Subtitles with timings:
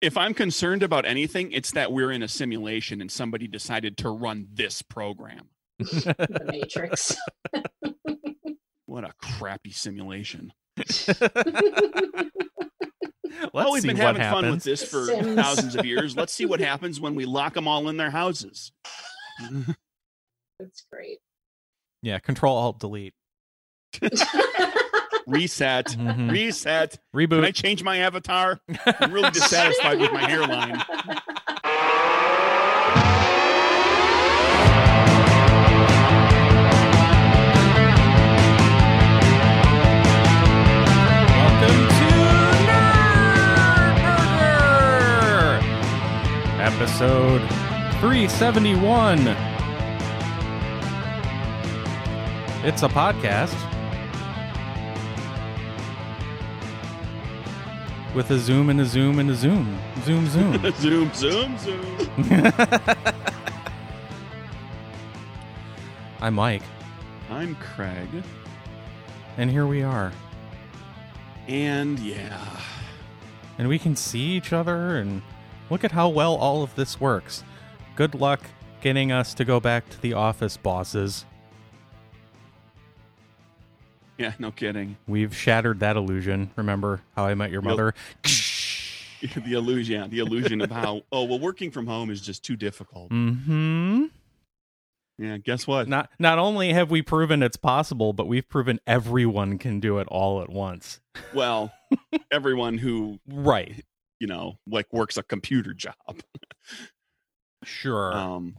[0.00, 4.10] if I'm concerned about anything, it's that we're in a simulation and somebody decided to
[4.10, 5.48] run this program.
[5.78, 7.16] the Matrix.
[8.86, 10.52] What a crappy simulation.
[10.76, 11.08] Let's
[13.52, 15.36] well, we've see been what having fun with this for Sims.
[15.36, 16.16] thousands of years.
[16.16, 18.72] Let's see what happens when we lock them all in their houses.
[20.58, 21.18] That's great.
[22.02, 23.14] Yeah, Control Alt Delete.
[25.30, 25.86] Reset.
[26.00, 26.30] Mhm.
[26.30, 26.98] Reset.
[27.14, 27.28] Reboot.
[27.36, 28.60] Can I change my avatar?
[29.00, 30.82] I'm really dissatisfied with my hairline.
[40.50, 42.08] Welcome to
[44.40, 45.60] Nerdburger!
[46.60, 47.42] Episode
[48.00, 49.18] 371.
[52.66, 53.54] It's a podcast
[58.14, 59.78] with a zoom and a zoom and a zoom.
[60.02, 60.72] Zoom, zoom.
[60.76, 61.96] zoom, zoom, zoom.
[66.20, 66.62] I'm Mike,
[67.30, 68.08] I'm Craig.
[69.38, 70.12] and here we are.
[71.48, 72.46] And yeah,
[73.58, 75.22] and we can see each other and
[75.70, 77.42] look at how well all of this works.
[77.96, 78.40] Good luck
[78.82, 81.24] getting us to go back to the office, bosses.
[84.20, 84.96] Yeah, no kidding.
[85.08, 86.50] We've shattered that illusion.
[86.56, 87.94] Remember how I met your mother?
[88.22, 93.08] the illusion, the illusion of how oh well, working from home is just too difficult.
[93.10, 94.04] hmm
[95.18, 95.88] Yeah, guess what?
[95.88, 100.06] Not not only have we proven it's possible, but we've proven everyone can do it
[100.08, 101.00] all at once.
[101.34, 101.72] Well,
[102.30, 103.84] everyone who Right.
[104.20, 105.94] you know like works a computer job.
[107.64, 108.12] Sure.
[108.14, 108.56] Um,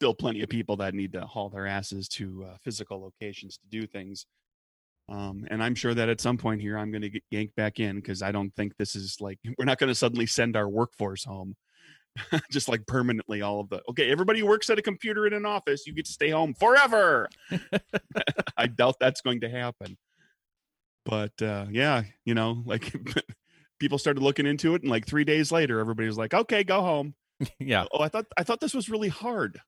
[0.00, 3.66] still plenty of people that need to haul their asses to uh, physical locations to
[3.68, 4.26] do things.
[5.12, 7.78] Um, and I'm sure that at some point here, I'm going to get yanked back
[7.80, 10.68] in because I don't think this is like we're not going to suddenly send our
[10.68, 11.54] workforce home,
[12.50, 13.42] just like permanently.
[13.42, 16.06] All of the okay, everybody who works at a computer in an office, you get
[16.06, 17.28] to stay home forever.
[18.56, 19.98] I doubt that's going to happen.
[21.04, 22.94] But uh, yeah, you know, like
[23.80, 26.80] people started looking into it, and like three days later, everybody was like, "Okay, go
[26.80, 27.14] home."
[27.58, 27.84] yeah.
[27.92, 29.60] Oh, I thought I thought this was really hard.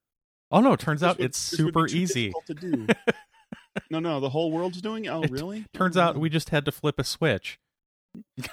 [0.51, 2.33] Oh no, turns This out would- it's this would be super easy.
[2.47, 2.87] to do.
[3.91, 5.05] No, no, the whole world's doing.
[5.05, 5.09] it?
[5.09, 5.65] Oh, It really?
[5.75, 7.59] Turns out we just had to flip a switch.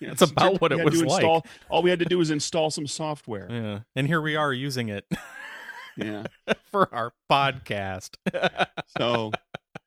[0.00, 1.22] Yeah, it's it's about what it had to was like.
[1.22, 3.46] install- All we had to do was install some software.
[3.48, 3.78] Yeah.
[3.94, 5.06] And here we are using it
[5.96, 6.24] Yeah.
[6.72, 8.16] for our podcast.
[8.98, 9.30] So,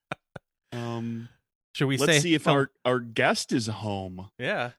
[0.72, 1.28] um,
[1.74, 4.30] Should we let's say see if oh, our our guest is home.
[4.40, 4.72] Yeah.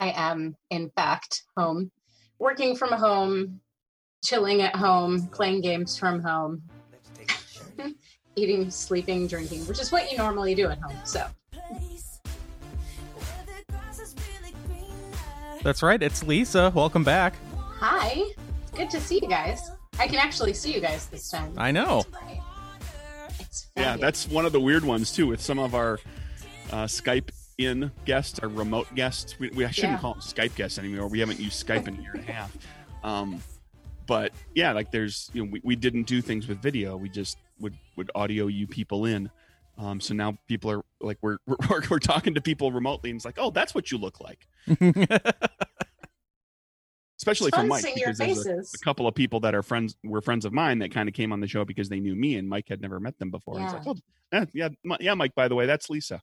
[0.00, 1.92] I am, in fact, home,
[2.40, 3.60] working from home,
[4.24, 6.62] chilling at home, playing games from home,
[8.38, 10.94] eating, sleeping, drinking, which is what you normally do at home.
[11.04, 11.26] So,
[15.62, 16.00] That's right.
[16.00, 16.70] It's Lisa.
[16.74, 17.34] Welcome back.
[17.80, 18.22] hi.
[18.74, 19.70] Good to see you guys.
[19.98, 21.52] I can actually see you guys this time.
[21.56, 22.04] I know.
[23.40, 25.26] It's Yeah, that's one of the weird ones too.
[25.26, 25.98] With some of our
[26.70, 29.38] uh, Skype in guests, our remote guests.
[29.40, 29.98] We, we I shouldn't Yeah.
[30.00, 31.08] call them Skype guests anymore.
[31.08, 32.56] We haven't used Skype in a year and a half.
[33.02, 33.42] Um,
[34.06, 36.96] but yeah, like there's you know we, we didn't do things with video.
[36.96, 39.30] We just would would audio you people in.
[39.78, 43.24] Um, so now people are like we're, we're we're talking to people remotely, and it's
[43.24, 44.46] like, oh, that's what you look like.
[47.18, 50.44] Especially for Mike, because there's a, a couple of people that are friends were friends
[50.44, 52.68] of mine that kind of came on the show because they knew me and Mike
[52.68, 53.58] had never met them before.
[53.58, 53.78] It's Yeah.
[53.78, 53.96] like, oh,
[54.52, 55.34] yeah, yeah, yeah, Mike.
[55.34, 56.20] By the way, that's Lisa.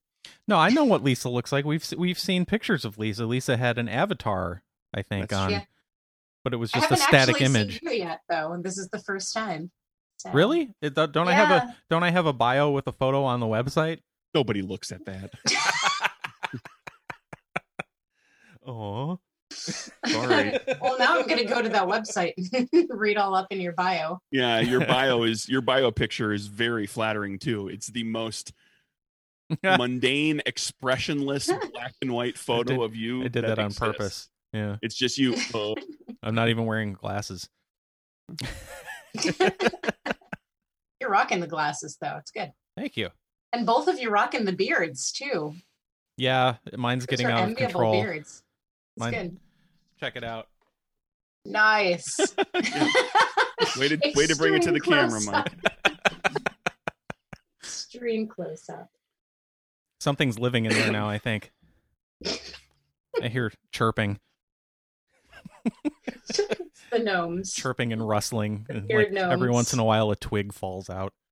[0.48, 1.66] no, I know what Lisa looks like.
[1.66, 3.26] We've we've seen pictures of Lisa.
[3.26, 4.62] Lisa had an avatar,
[4.94, 5.58] I think, That's on, true.
[5.58, 5.64] Yeah.
[6.44, 7.80] But it was just a static image.
[7.80, 9.72] seen you yet, though, and this is the first time.
[10.18, 10.74] So- Really?
[10.82, 13.46] It- don't I have a don't I have a bio with a photo on the
[13.48, 14.00] website?
[14.34, 15.32] Nobody looks at that.
[18.66, 19.20] Oh,
[19.52, 20.58] Sorry.
[20.82, 23.74] well, now I'm going to go to that website and read all up in your
[23.74, 24.20] bio.
[24.32, 27.68] yeah, your bio is your bio picture is very flattering too.
[27.68, 28.54] It's the most
[29.64, 33.26] mundane, expressionless black and white photo did- of you.
[33.26, 33.80] I did that, on exists.
[33.80, 34.30] purpose.
[34.54, 35.36] Yeah, It's just you.
[35.54, 35.74] Uh,
[36.24, 37.50] I'm not even wearing glasses.
[41.00, 42.16] You're rocking the glasses, though.
[42.20, 42.52] It's good.
[42.78, 43.10] Thank you.
[43.52, 45.54] And both of you rocking the beards, too.
[46.18, 47.94] Yeah, mine's Those getting are out of enviable control.
[48.02, 48.44] beards.
[48.96, 49.38] It's Mine- good.
[50.00, 50.48] Check it out.
[51.46, 52.18] Nice.
[53.78, 55.50] way to way to bring it to the camera, close-up.
[55.86, 55.94] Mike.
[57.62, 58.90] Extreme close up.
[60.00, 61.10] Something's living in there now.
[61.10, 61.52] I think.
[63.22, 64.20] I hear chirping,
[66.92, 67.54] the gnomes.
[67.54, 68.66] chirping and rustling.
[68.70, 71.14] and, Weird like, every once in a while, a twig falls out.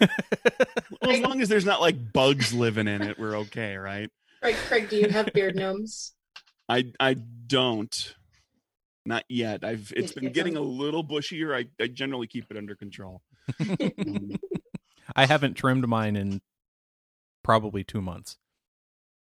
[1.02, 4.08] Well, as long as there's not like bugs living in it, we're okay, right?
[4.42, 6.12] Right, Craig, do you have beard gnomes?
[6.68, 8.14] I I don't.
[9.04, 9.64] Not yet.
[9.64, 11.56] I've it's been getting a little bushier.
[11.56, 13.22] I, I generally keep it under control.
[15.16, 16.40] I haven't trimmed mine in
[17.42, 18.36] probably two months.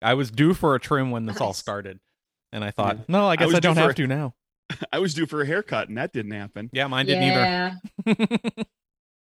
[0.02, 2.00] I was due for a trim when this all started,
[2.52, 3.04] and I thought, Yeah.
[3.08, 4.34] no, I guess was I, don't have a- to now.
[4.92, 6.70] I was due for a haircut and that didn't happen.
[6.72, 7.74] Yeah, mine didn't yeah.
[8.06, 8.16] either.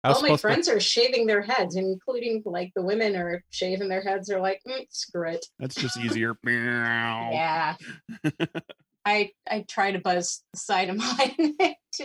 [0.04, 3.90] All my supposed to- friends are shaving their heads, including like the women are shaving
[3.90, 4.28] their heads.
[4.28, 5.46] They're like, mm, screw it.
[5.60, 6.36] That's just easier.
[6.46, 7.76] Yeah.
[9.06, 11.56] I I try to buzz the side of mine.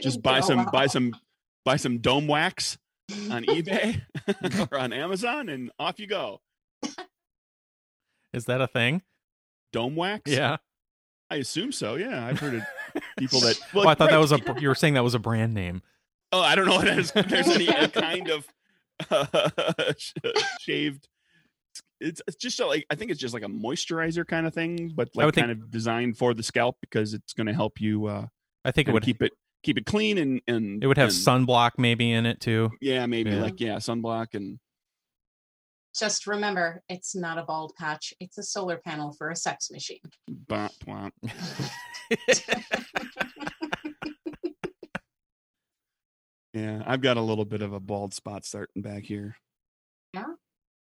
[0.01, 1.15] Just buy go some buy some
[1.65, 2.79] buy some dome wax
[3.31, 4.01] on eBay
[4.71, 6.41] or on Amazon and off you go.
[8.33, 9.03] Is that a thing?
[9.73, 10.31] Dome wax?
[10.31, 10.57] Yeah.
[11.31, 11.95] I assume so.
[11.95, 12.63] Yeah, I've heard of
[13.19, 13.59] people that.
[13.75, 14.11] oh, I thought right.
[14.11, 14.41] that was a.
[14.61, 15.83] You were saying that was a brand name.
[16.31, 18.47] Oh, I don't know if there's, there's any kind of
[19.11, 19.93] uh,
[20.61, 21.09] shaved.
[22.01, 25.09] It's, it's just like I think it's just like a moisturizer kind of thing, but
[25.15, 28.07] like would think- kind of designed for the scalp because it's going to help you
[28.07, 28.27] uh,
[28.65, 29.05] I think it would.
[29.05, 29.33] keep it
[29.63, 31.17] keep it clean and and It would have and-
[31.49, 32.71] sunblock maybe in it too.
[32.81, 33.43] Yeah, maybe Yeah.
[33.43, 34.59] like yeah, sunblock and
[35.95, 38.15] Just remember, it's not a bald patch.
[38.19, 40.01] It's a solar panel for a sex machine.
[46.55, 49.37] Yeah, I've got a little bit of a bald spot starting back here.
[50.13, 50.35] Yeah?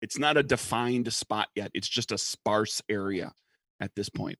[0.02, 1.70] It's not a defined spot yet.
[1.74, 3.32] It's just a sparse area
[3.78, 4.38] at this point.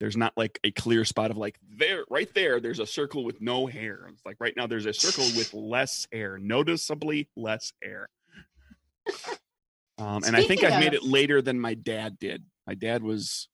[0.00, 3.40] There's not like a clear spot of like there, right there, there's a circle with
[3.40, 4.06] no hair.
[4.10, 8.08] It's like right now there's a circle with less hair, noticeably less hair.
[9.98, 12.44] Um, and I think Speaking I've made it later than my dad did.
[12.66, 13.48] My dad was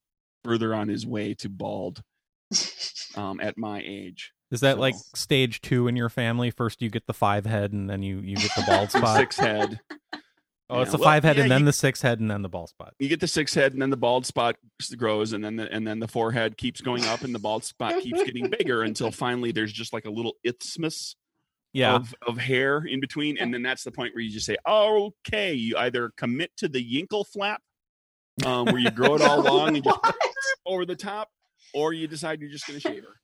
[0.44, 2.02] further on his way to bald
[3.16, 4.32] um, at my age.
[4.50, 6.50] Is that So- like stage two in your family?
[6.50, 9.16] First, you get the five head, and then you you get the bald spot.
[9.18, 9.80] Six head.
[10.70, 12.30] Oh, it's Yeah, the well, five head, yeah, and then you- the six head, and
[12.30, 12.94] then the bald spot.
[12.98, 14.56] you get the six head and then the bald spot
[14.96, 18.00] grows and then the, and then the forehead keeps going up and the bald spot
[18.00, 21.16] keeps getting bigger until finally there's just like a little isthmus
[21.75, 24.56] Yeah, of, of hair in between and then that's the point where you just say
[24.67, 27.61] okay you either commit to the yinkle flap
[28.47, 29.99] um, where you grow it all long and just
[30.67, 31.29] over the top
[31.75, 33.17] or you decide you're just going to shave her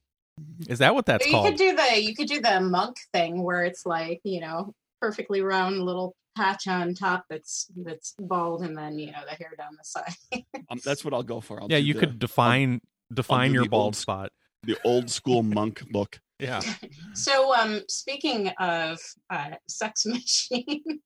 [0.69, 1.47] is that what that's you called?
[1.47, 5.41] could do the you could do the monk thing where it's like you know perfectly
[5.43, 9.71] round little patch on top that's that's bald and then you know the hair down
[9.77, 10.45] the side.
[10.71, 12.81] um, that's what i'll go for I'll yeah, you the, could define
[13.13, 14.33] define do your bald old- spot.
[14.65, 16.61] the old school monk look Yeah,
[17.15, 18.99] So, um, speaking of
[19.31, 21.01] uh, sex machine,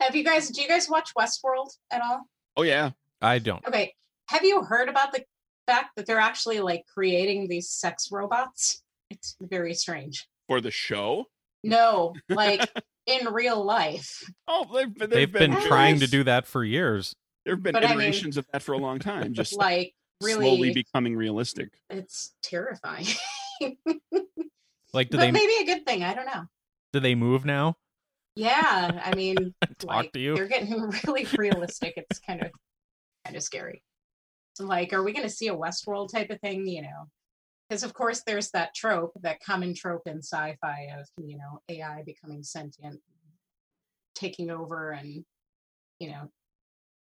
[0.00, 0.48] have you guys?
[0.50, 2.22] Do you guys watch Westworld at all?
[2.56, 2.90] oh yeah
[3.22, 3.64] I don't.
[3.66, 3.94] Okay,
[4.28, 5.22] have you heard about the
[5.66, 8.82] fact that they're actually like creating these sex robots?
[9.10, 10.26] It's very strange.
[10.48, 11.26] for the show
[11.64, 12.68] No, like
[13.06, 14.22] in real life.
[14.48, 17.14] oh they've, they've, They've been trying to do that for years.
[17.44, 19.94] there have been But I mean- iterations of that for a long time just Like
[20.22, 21.70] really, slowly becoming realistic.
[21.90, 23.06] it's terrifying.
[24.92, 26.02] Like, do but they maybe a good thing.
[26.02, 26.44] I don't know.
[26.92, 27.76] do they move now?
[28.36, 30.34] Yeah, I mean, Talk like, to you.
[30.34, 31.94] They're getting really realistic.
[31.96, 32.50] It's kind of
[33.24, 33.82] kind of scary.
[34.54, 36.66] So, like, are we going to see a Westworld type of thing?
[36.66, 37.08] You know,
[37.68, 42.02] because of course there's that trope, that common trope in sci-fi of you know AI
[42.04, 43.00] becoming sentient,
[44.14, 45.24] taking over, and
[45.98, 46.30] you know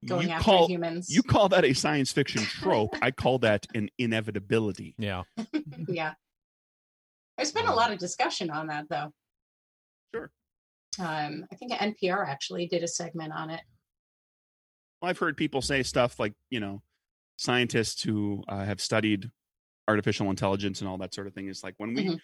[0.07, 1.09] going you after call humans.
[1.11, 2.95] you call that a science fiction trope.
[3.03, 4.95] I call that an inevitability.
[4.99, 5.23] Yeah,
[5.89, 6.15] yeah.
[7.37, 9.13] There's been a lot of discussion on that, though.
[10.15, 10.31] Sure.
[10.99, 13.61] Um, I think NPR actually did a segment on it.
[15.03, 16.83] I've heard people say stuff like, you know,
[17.37, 19.31] scientists who uh, have studied
[19.89, 22.21] artificial intelligence and all that sort of thing is like when we Mhm.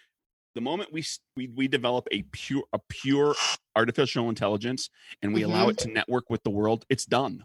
[0.56, 1.04] the moment we
[1.36, 3.36] we we develop a pure a pure
[3.76, 4.88] artificial intelligence
[5.20, 5.70] and we allow Mhm.
[5.70, 7.44] it to network with the world, it's done.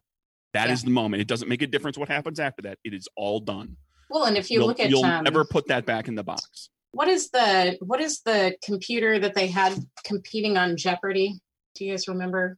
[0.54, 0.86] That is Yeah.
[0.88, 1.22] the moment.
[1.22, 2.80] It doesn't make a difference what happens after that.
[2.84, 3.78] It is all done.
[4.10, 6.24] Well, and if you will look at you'll um, never put that back in the
[6.24, 6.70] box.
[6.98, 11.40] What is the what is the computer that they had competing on Jeopardy?
[11.76, 12.58] Do you guys remember?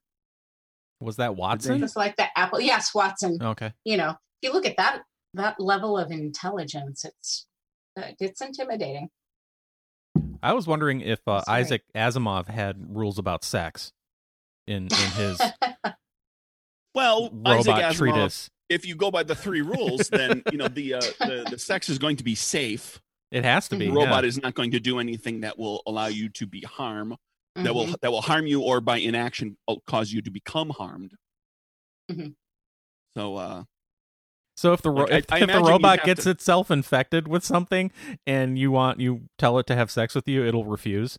[1.02, 1.84] was that Watson?
[1.84, 2.60] It's like the Apple.
[2.60, 3.38] Yes, Watson.
[3.42, 5.02] Okay, You know, if you look at that
[5.34, 7.46] that level of intelligence, it's
[7.98, 9.10] uh, it's intimidating.
[10.42, 13.92] I was wondering if uh, Isaac Asimov had rules about sex
[14.68, 15.42] in in his
[16.96, 18.50] Well, Isaac robot Asimov, treatise.
[18.70, 21.90] if you go by the three rules, then you know the uh, the, the sex
[21.90, 23.02] is going to be safe.
[23.32, 23.86] It has to be.
[23.88, 23.98] The yeah.
[24.06, 27.16] robot is not going to do anything that will allow you to be harm
[27.56, 28.00] that will Mhm.
[28.02, 31.12] that will harm you or by inaction uh, cause you to become harmed.
[32.10, 32.36] Mhm.
[33.16, 33.64] So uh
[34.56, 37.44] So if the ro- Like, if, I if the robot gets to- itself infected with
[37.44, 37.92] something
[38.26, 41.18] and you want you tell it to have sex with you, it'll refuse.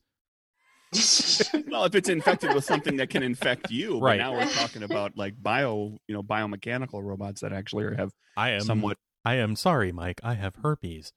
[1.68, 4.18] well, if it's infected with something that can infect you, but Right.
[4.18, 8.60] now we're talking about like bio, you know, biomechanical robots that actually have I am
[8.62, 8.98] somewhat.
[9.24, 10.20] I am sorry, Mike.
[10.24, 11.12] I have herpes.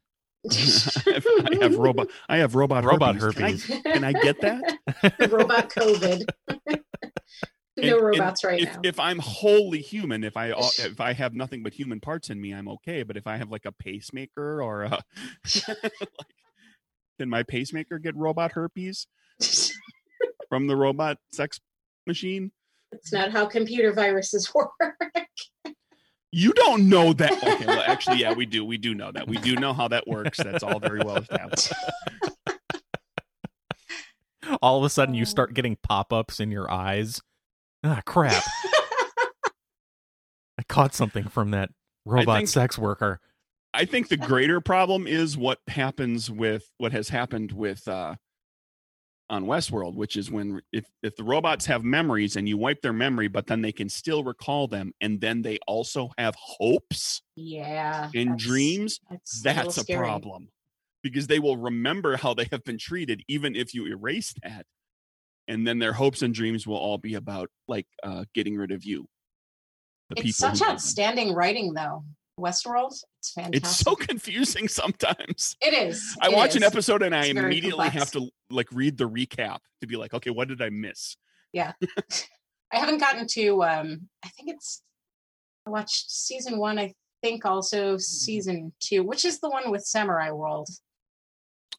[0.52, 2.08] I have, I have robot.
[2.28, 3.66] I have robot Robot herpes.
[3.66, 4.78] Can I- Can I, get that?
[5.32, 6.26] robot COVID.
[6.50, 6.58] no
[7.78, 8.82] And- and robots right if, now.
[8.84, 10.48] if I'm wholly human, if I
[10.80, 13.04] if I have nothing but human parts in me, I'm okay.
[13.04, 14.90] But if I have like a pacemaker or a,
[15.68, 15.92] like,
[17.20, 19.08] can my pacemaker get robot herpes
[20.50, 21.60] from the robot sex
[22.06, 22.52] machine?
[22.92, 24.70] It's not how computer viruses work.
[26.36, 27.32] You don't know that.
[27.54, 28.66] Okay, well, actually, yeah, we do.
[28.66, 29.28] We do know that.
[29.28, 30.40] We do know how that works.
[30.40, 31.72] That's all very well established.
[34.62, 37.22] All of a sudden, you start getting pop-ups in your eyes.
[37.84, 38.44] Ah, crap!
[40.58, 41.70] I caught something from that
[42.06, 43.20] robot think- sex worker.
[43.74, 48.16] I think the greater problem is what happens with what has happened with uh
[49.30, 52.94] on Westworld, which is when if if the robots have memories and you wipe their
[52.94, 58.10] memory, but then they can still recall them, and then they also have hopes yeah.
[58.14, 60.00] and that's- dreams, That's, a that's a scary.
[60.00, 60.50] problem.
[61.02, 64.66] Because they will remember how they have been treated, even if you erase that.
[65.50, 68.84] And then their hopes and dreams will all be about like uh getting rid of
[68.86, 69.06] you.
[70.10, 72.04] The It's such outstanding writing, though.
[72.44, 73.64] Westworld, it's fantastic.
[73.64, 75.56] It's so confusing sometimes.
[75.62, 76.16] It is.
[76.22, 79.10] I It watch an episode and I It's very immediately have to like read the
[79.10, 81.16] recap to be like, okay, what did I miss?
[81.52, 81.74] Yeah.
[82.74, 83.64] I haven't gotten to.
[83.64, 84.82] um I think it's.
[85.66, 86.78] I watched season one.
[86.78, 90.68] I think also season two, which is the one with Samurai World.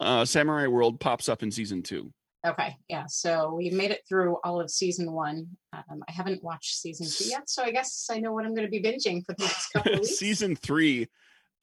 [0.00, 2.12] Uh, Samurai World pops up in season two.
[2.46, 3.06] Okay, yeah.
[3.06, 5.56] So we made it through all of season one.
[5.72, 8.66] Um, I haven't watched season two yet, so I guess I know what I'm going
[8.66, 10.18] to be binging for the next couple of weeks.
[10.18, 11.08] season three,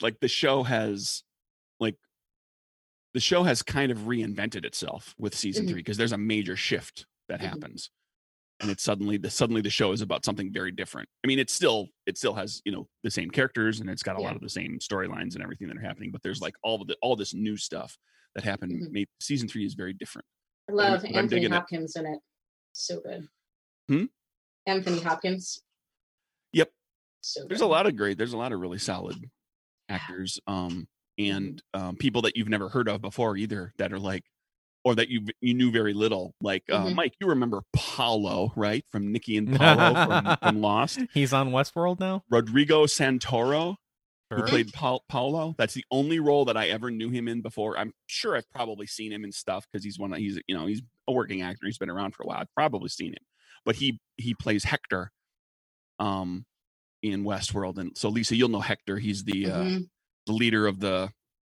[0.00, 1.22] like the show has,
[1.78, 1.96] like,
[3.14, 5.68] the show has kind of reinvented itself with season Mhm.
[5.70, 7.44] three because there's a major shift that Mhm.
[7.44, 7.90] happens,
[8.58, 11.08] and it's suddenly the suddenly the show is about something very different.
[11.22, 14.16] I mean, it's still it still has you know the same characters and it's got
[14.16, 16.84] a lot of the same storylines and everything that are happening, but there's like all
[16.84, 17.96] the all this new stuff
[18.34, 18.72] that happened.
[18.82, 18.90] Mhm.
[18.90, 20.26] Maybe season three is very different.
[20.68, 21.56] I love I'm Anthony digging it.
[21.56, 22.18] Hopkins in it.
[22.72, 23.28] So good.
[23.88, 24.04] Hmm?
[24.66, 25.62] Anthony Hopkins.
[26.52, 26.70] Yep.
[27.20, 27.66] So there's good.
[27.66, 29.16] a lot of great there's a lot of really solid
[29.88, 30.86] actors um
[31.18, 34.24] and um people that you've never heard of before either that are like
[34.84, 36.94] or that you you knew very little like uh, Mhm.
[36.94, 42.00] mike you remember paulo right from nikki and paulo from, from lost He's on Westworld
[42.00, 42.24] now.
[42.30, 43.76] rodrigo santoro
[44.34, 44.48] who Sure.
[44.48, 47.92] played Paul, paulo that's the only role that i ever knew him in before i'm
[48.06, 50.82] sure i've probably seen him in stuff because he's one of he's you know he's
[51.08, 53.24] a working actor he's been around for a while i've probably seen him
[53.64, 55.12] but he he plays hector
[55.98, 56.44] um
[57.02, 59.88] in westworld and so lisa you'll know hector he's the uh Mhm.
[60.26, 61.10] the leader of the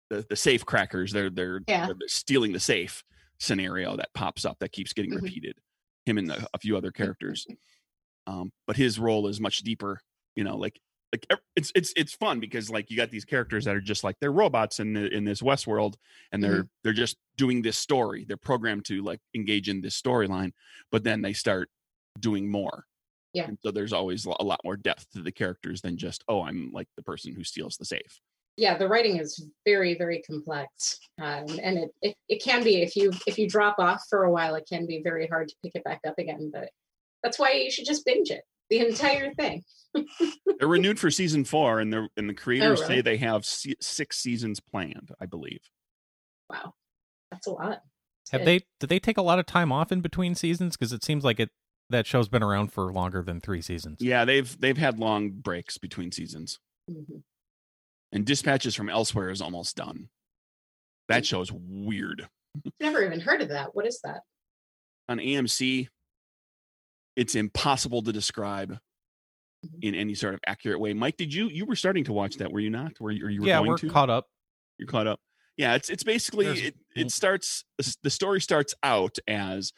[0.08, 1.10] the, the safe crackers.
[1.12, 1.86] They're they're, Yeah.
[1.86, 3.02] they're stealing the safe
[3.40, 5.22] scenario that pops up that keeps getting Mhm.
[5.22, 5.58] repeated.
[6.04, 7.44] Him and the, a few other characters,
[8.28, 10.00] um, but his role is much deeper.
[10.36, 10.80] You know, like
[11.30, 14.16] like it's it's it's fun because like you got these characters that are just like
[14.20, 15.96] they're robots in the, in this West world,
[16.32, 16.66] and they're Mm-hmm.
[16.84, 18.24] they're just doing this story.
[18.26, 20.52] They're programmed to like engage in this storyline,
[20.90, 21.68] but then they start
[22.20, 22.84] doing more.
[23.32, 23.44] Yeah.
[23.48, 26.70] And so there's always a lot more depth to the characters than just oh I'm
[26.72, 28.20] like the person who steals the safe.
[28.56, 29.30] yeah the writing is
[29.66, 33.76] very very complex um, and it, it it can be if you if you drop
[33.78, 36.50] off for a while it can be very hard to pick it back up again
[36.52, 36.70] but
[37.22, 39.62] that's why you should just binge it the entire thing
[40.58, 42.96] They're renewed for season four, and the and the creators really?
[42.96, 45.10] say they have six seasons planned.
[45.20, 45.60] I believe.
[46.50, 46.74] wow
[47.30, 47.80] that's a lot
[48.22, 48.46] It's Have good.
[48.46, 48.60] they?
[48.80, 50.76] Did they take a lot of time off in between seasons?
[50.76, 51.50] Because it seems like it
[51.90, 53.98] that show's been around for longer than three seasons.
[54.00, 56.58] Yeah, they've they've had long breaks between seasons,
[56.90, 57.22] Mhm.
[58.12, 60.08] and Dispatches from Elsewhere is almost done.
[61.08, 62.28] That show is weird
[62.80, 64.22] never even heard of that what is that
[65.10, 65.88] on AMC.
[67.16, 68.78] It's impossible to describe
[69.64, 69.70] Mhm.
[69.82, 70.92] in any sort of accurate way.
[70.92, 72.52] Mike, did you you were starting to watch that?
[72.52, 73.00] Were you not?
[73.00, 73.88] Were you, you were yeah, we're to?
[73.90, 74.26] caught up.
[74.78, 75.18] you're caught up
[75.56, 79.72] yeah it's it's basically There's- it, it starts the the story starts out as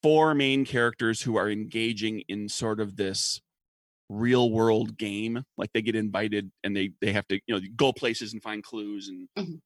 [0.00, 3.40] four main characters who are engaging in sort of this
[4.08, 7.92] real world game like they get invited and they they have to you know go
[7.92, 9.60] places and find clues and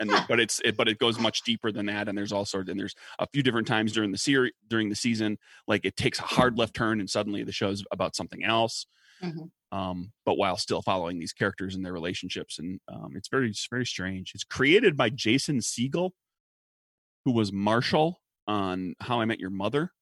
[0.00, 0.24] And Huh.
[0.28, 2.78] but it's it, but it goes much deeper than that and there's all sorts and
[2.78, 6.22] there's a few different times during the series during the season like it takes a
[6.22, 8.86] hard left turn and suddenly the show's about something else
[9.22, 9.50] Mhm.
[9.70, 12.58] um, but while still following these characters and their relationships.
[12.58, 14.32] And um, it's very, it's very strange.
[14.34, 16.10] It's created by Jason Segel,
[17.24, 19.92] who was Marshall on How I Met Your Mother.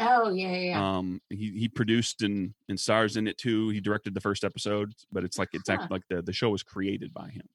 [0.00, 0.96] oh yeah yeah, yeah.
[0.96, 3.68] Um, he he produced and and stars in it too.
[3.68, 5.78] He directed the first episode, but it's like it's Huh.
[5.82, 7.46] act like the the show was created by him.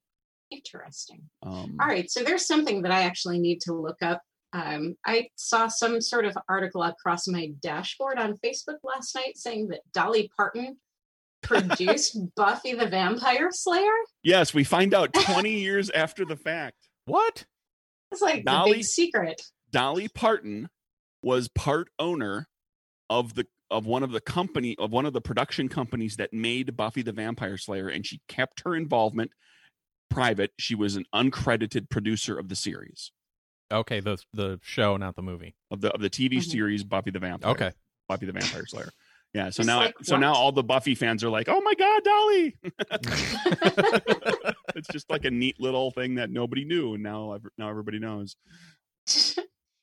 [0.51, 4.21] Interesting Um, all right so there's something that i actually need to look up
[4.53, 9.67] Um, I saw some sort of article across my dashboard on Facebook last night saying
[9.69, 10.77] that Dolly Parton
[11.43, 13.97] produced Buffy the Vampire Slayer.
[14.23, 16.77] Yes, we find out 20 years after the fact.
[17.05, 17.45] What?
[18.11, 19.41] It's like the big secret.
[19.71, 20.69] Dolly Parton
[21.21, 22.47] was part owner
[23.09, 26.77] of the of one of the company of one of the production companies that made
[26.77, 29.31] Buffy the Vampire Slayer and she kept her involvement
[30.09, 30.51] private.
[30.59, 33.11] She was an uncredited producer of the series
[33.71, 35.55] Okay, the the show, not the movie.
[35.71, 36.43] of the of the TV Mhm.
[36.43, 37.51] series Buffy the Vampire.
[37.51, 37.71] Okay.
[38.07, 38.89] Buffy the Vampire Slayer.
[39.33, 41.73] Yeah, so Just now like so now all the Buffy fans are like, "Oh my
[41.73, 42.55] god, Dolly."
[44.75, 48.35] it's just like a neat little thing that nobody knew and now now everybody knows.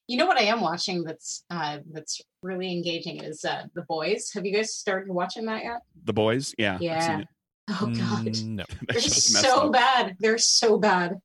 [0.08, 4.30] you know what I am watching that's uh, that's really engaging is uh, The Boys.
[4.34, 5.80] Have you guys started watching that yet?
[6.04, 6.54] The boys?
[6.58, 6.74] Yeah.
[6.74, 6.88] I've seen
[7.20, 7.24] Yeah.
[7.68, 7.74] It.
[7.80, 8.64] Oh god, Mm, no.
[8.88, 9.72] They're show's so up.
[9.72, 10.16] bad.
[10.20, 11.16] They're so bad.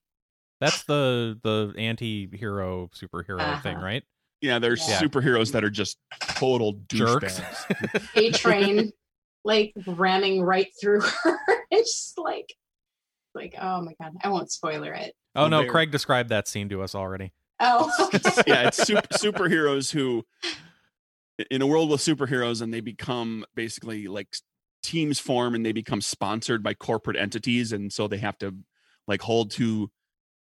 [0.62, 3.86] That's the the anti-hero superhero thing, Uh-huh.
[3.86, 4.04] right?
[4.42, 5.00] Yeah, there's Yeah.
[5.00, 5.98] superheroes that are just
[6.36, 7.42] total Jerks.
[8.16, 8.92] A train
[9.44, 11.38] like ramming right through her.
[11.72, 12.54] it's just like
[13.36, 14.14] like oh my god.
[14.24, 15.14] I won't spoiler it.
[15.36, 17.32] Oh no, they're- Craig described that scene to us already.
[17.60, 18.44] Oh okay.
[18.48, 20.26] yeah, it's super, superheroes who,
[21.52, 24.34] in a world with superheroes, and they become basically like
[24.84, 28.56] teams form and they become sponsored by corporate entities, and so they have to
[29.08, 29.90] like hold to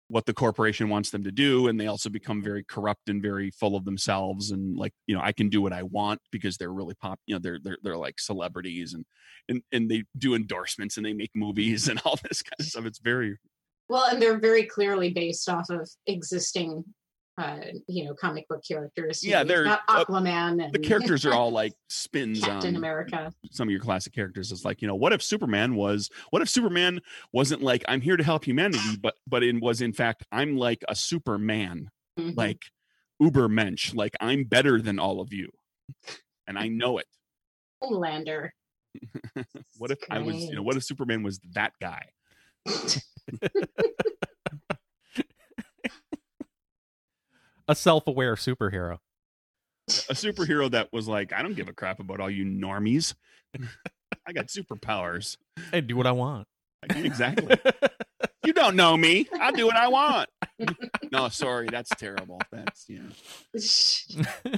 [0.10, 3.52] what the corporation wants them to do, and they also become very corrupt and very
[3.52, 6.72] full of themselves, and like you know, I can do what I want because they're
[6.72, 9.06] really pop, you know, they're they're they're like celebrities, and
[9.50, 12.86] and and they do endorsements and they make movies and all this kind of stuff.
[12.86, 13.38] It's very
[13.90, 16.86] Well, and they're very clearly based off of existing
[17.38, 19.24] uh, you know, comic book characters.
[19.24, 23.32] Yeah, they're- got uh, Aquaman and the characters are all like spins Captain on America.
[23.52, 26.50] some of your classic characters is like you know what if superman was what if
[26.50, 27.00] superman
[27.32, 30.84] wasn't like i'm here to help humanity but but in was in fact i'm like
[30.90, 31.90] a superman
[32.20, 32.36] Mhm.
[32.36, 32.64] like
[33.20, 35.50] uber mensch like i'm better than all of you
[36.48, 37.06] and i know it
[37.84, 38.50] Homelander.
[39.78, 42.04] what if i was you know what if superman was that guy
[47.68, 48.98] A self-aware superhero.
[49.88, 53.14] a superhero that was like i don't give a crap about all you normies.
[54.26, 55.38] I got superpowers.
[55.74, 56.48] I do what I want.
[56.90, 57.58] Exactly.
[58.46, 59.28] You don't know me.
[59.40, 60.30] I'll do what i want.
[61.12, 62.40] No sorry that's terrible.
[62.52, 63.10] That's yeah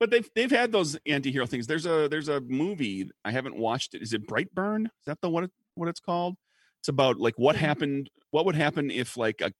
[0.00, 1.66] but they've they've had those anti-hero things.
[1.66, 4.02] There's a there's a movie i haven't watched it.
[4.02, 4.86] Is it brightburn?
[4.86, 6.36] Is that the what it, what it's called?
[6.80, 9.52] It's about like what happened what would happen if like a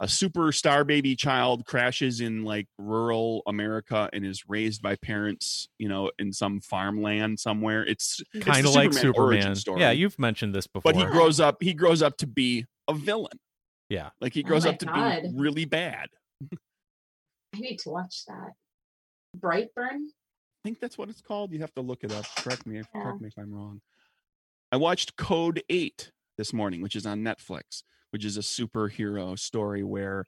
[0.00, 5.88] a superstar baby child crashes in like rural america and is raised by parents you
[5.88, 9.54] know in some farmland somewhere it's it's kind of like origin Superman.
[9.56, 9.80] story.
[9.80, 10.92] Yeah, you've mentioned this before.
[10.92, 13.38] but he grows up he grows up to be a villain
[13.88, 14.10] yeah.
[14.20, 15.22] like he Oh grows my up to God.
[15.22, 16.08] be really bad
[17.54, 18.52] I need to watch that.
[19.38, 20.08] Brightburn?
[20.08, 21.52] I think that's what it's called.
[21.52, 22.24] You have to look it up.
[22.36, 23.02] Correct me if Yeah.
[23.02, 23.80] correct me if I'm wrong.
[24.72, 27.82] I watched Code 8 this morning, which is on Netflix,
[28.16, 30.24] which is a superhero story where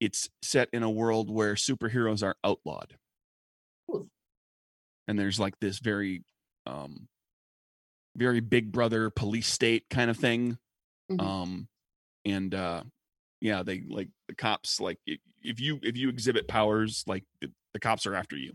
[0.00, 2.96] it's set in a world where superheroes are outlawed.
[3.90, 4.08] Ooh.
[5.06, 6.22] And there's like this very
[6.64, 7.06] um
[8.16, 10.56] very big brother police state kind of thing.
[11.10, 11.20] Mhm.
[11.20, 11.68] Um
[12.24, 12.84] and uh
[13.42, 17.78] yeah, they like the cops like if you if you exhibit powers like the, the
[17.78, 18.54] cops are after you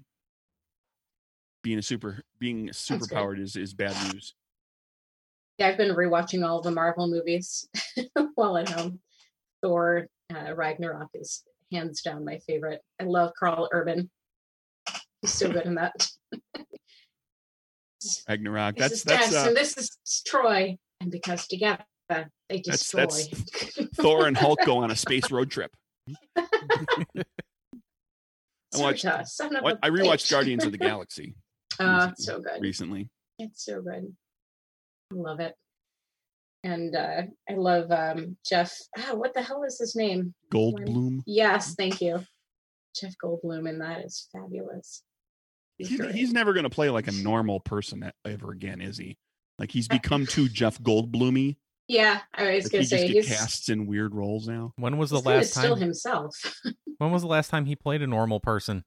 [1.61, 4.33] being a super being super powered is is bad news.
[5.57, 7.67] Yeah, I've been rewatching all the Marvel movies
[8.35, 8.99] while at home.
[9.61, 12.81] Thor uh, Ragnarok is hands down my favorite.
[12.99, 14.09] I love Karl Urban.
[15.21, 16.09] He's so good in that.
[18.27, 18.75] Ragnarok.
[18.77, 23.01] This That's is that's uh, and this is Troy, and because together they That's- destroy.
[23.05, 25.71] that's- Thor and Hulk go on a space road trip.
[26.35, 26.43] I
[28.75, 30.29] watched- Serta, son of What, a I rewatched.
[30.31, 31.35] Guardians of the Galaxy
[31.79, 32.59] Uh, so good.
[32.61, 33.07] recently.
[33.39, 34.13] It's so good.
[35.11, 35.53] I love it.
[36.63, 38.77] And uh, I love um, Jeff.
[38.97, 40.33] Ah, what the hell is his name?
[40.51, 41.23] Goldblum.
[41.25, 42.23] Yes, thank you.
[42.99, 45.03] Jeff Goldblum, and that is fabulous.
[45.77, 49.17] He's He, he's never going to play like a normal person ever again, is he?
[49.59, 51.57] Like he's become too Jeff Goldblumy.
[51.87, 54.73] yeah, I was Like, gonna he say get he's, casts in weird roles now.
[54.77, 55.81] When was the he's kinda last still time?
[55.83, 56.61] himself.
[56.99, 58.85] When was the last time he played a normal person?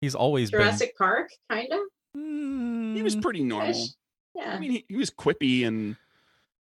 [0.00, 1.80] He's always Jurassic Park, kind of.
[2.14, 2.94] been.
[2.96, 3.86] He was Mm, pretty normal.
[4.40, 5.96] I mean, he, he was quippy and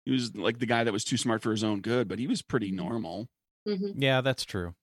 [0.05, 2.27] he was like the guy that was too smart for his own good, but he
[2.27, 3.29] was pretty normal.
[3.67, 4.75] hmm Yeah, that's true.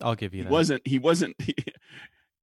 [0.00, 0.52] I'll give you He that.
[0.52, 0.86] wasn't.
[0.86, 1.36] He wasn't.
[1.40, 1.54] He,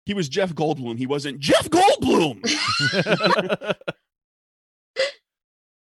[0.06, 0.98] he was Jeff Goldblum.
[0.98, 2.40] He wasn't Jeff Goldblum.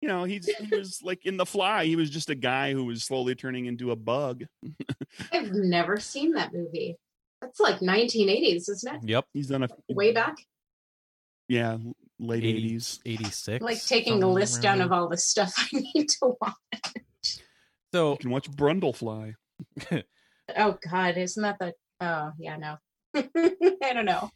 [0.01, 1.85] you know, he's he was like in The Fly.
[1.85, 4.45] He was just a guy who was slowly turning into a bug.
[5.33, 6.97] I've never seen that movie.
[7.43, 9.01] That's like 1980s, isn't it?
[9.09, 9.27] Yep.
[9.35, 10.37] He's done a Way back.
[11.49, 11.77] yeah,
[12.21, 13.01] late 80s, eighties.
[13.07, 13.65] 86.
[13.65, 16.55] Like taking a list down of all the stuff I need to watch.
[17.93, 19.35] So You can watch Brundlefly.
[20.57, 21.75] Oh God, isn't that the?
[22.01, 22.77] Oh yeah, no.
[23.15, 24.31] I don't know.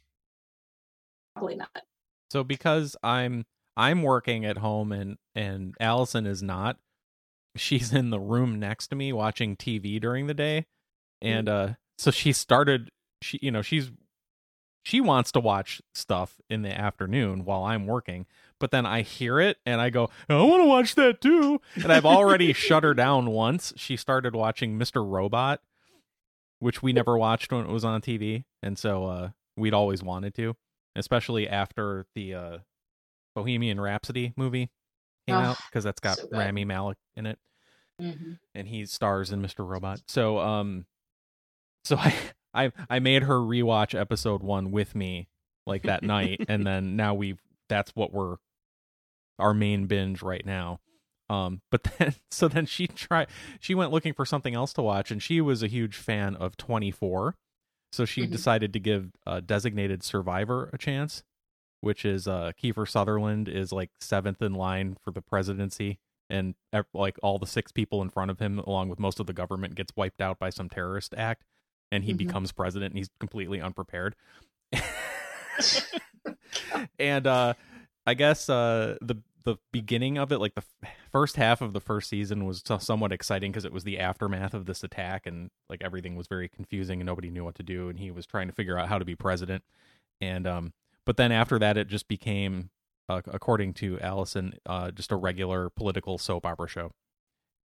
[1.35, 1.69] Probably not.
[2.31, 3.45] so because I'm
[3.75, 6.77] I'm working at home and and Allison is not,
[7.57, 10.67] she's in the room next to me watching TV during the day,
[11.21, 12.89] and uh, so she started.
[13.21, 13.91] She you know she's
[14.85, 18.27] she wants to watch stuff in the afternoon while I'm working,
[18.59, 21.59] but then I hear it and I go, I want to watch that too.
[21.75, 23.73] And I've already shut her down once.
[23.75, 25.03] She started watching Mr.
[25.03, 25.59] Robot,
[26.59, 30.35] which we never watched when it was on TV, and so uh, we'd always wanted
[30.35, 30.55] to,
[30.95, 32.57] especially after the uh,
[33.35, 34.69] Bohemian Rhapsody movie
[35.27, 36.27] came Oh, out because that's got so.
[36.31, 37.39] Rami Malek in it
[37.99, 39.67] hmm and he stars in Mr.
[39.67, 40.01] Robot.
[40.07, 40.85] So um
[41.83, 42.13] so I
[42.55, 45.27] I I made her rewatch episode 1 with me
[45.67, 48.37] like that night and then now we've that's what we're
[49.39, 50.79] our main binge right now.
[51.29, 53.27] Um but then so then she tried
[53.59, 56.55] she went looking for something else to watch and she was a huge fan of
[56.57, 57.35] 24.
[57.91, 58.31] So she Mhm.
[58.31, 61.23] decided to give uh, Designated Survivor a chance,
[61.81, 66.55] which is uh Kiefer Sutherland is like 7th in line for the presidency and
[66.93, 69.75] like all the six people in front of him along with most of the government
[69.75, 71.43] gets wiped out by some terrorist act
[71.95, 72.17] and he Mhm.
[72.17, 74.15] becomes president and he's completely unprepared
[76.99, 77.53] and uh
[78.05, 81.79] i guess uh the the beginning of it like the f- first half of the
[81.79, 85.51] first season was so- somewhat exciting because it was the aftermath of this attack and
[85.69, 88.47] like everything was very confusing and nobody knew what to do and he was trying
[88.47, 89.63] to figure out how to be president
[90.19, 90.73] and um
[91.05, 92.69] but then after that it just became
[93.07, 96.89] uh, according to Allison, uh, just a regular political soap opera show.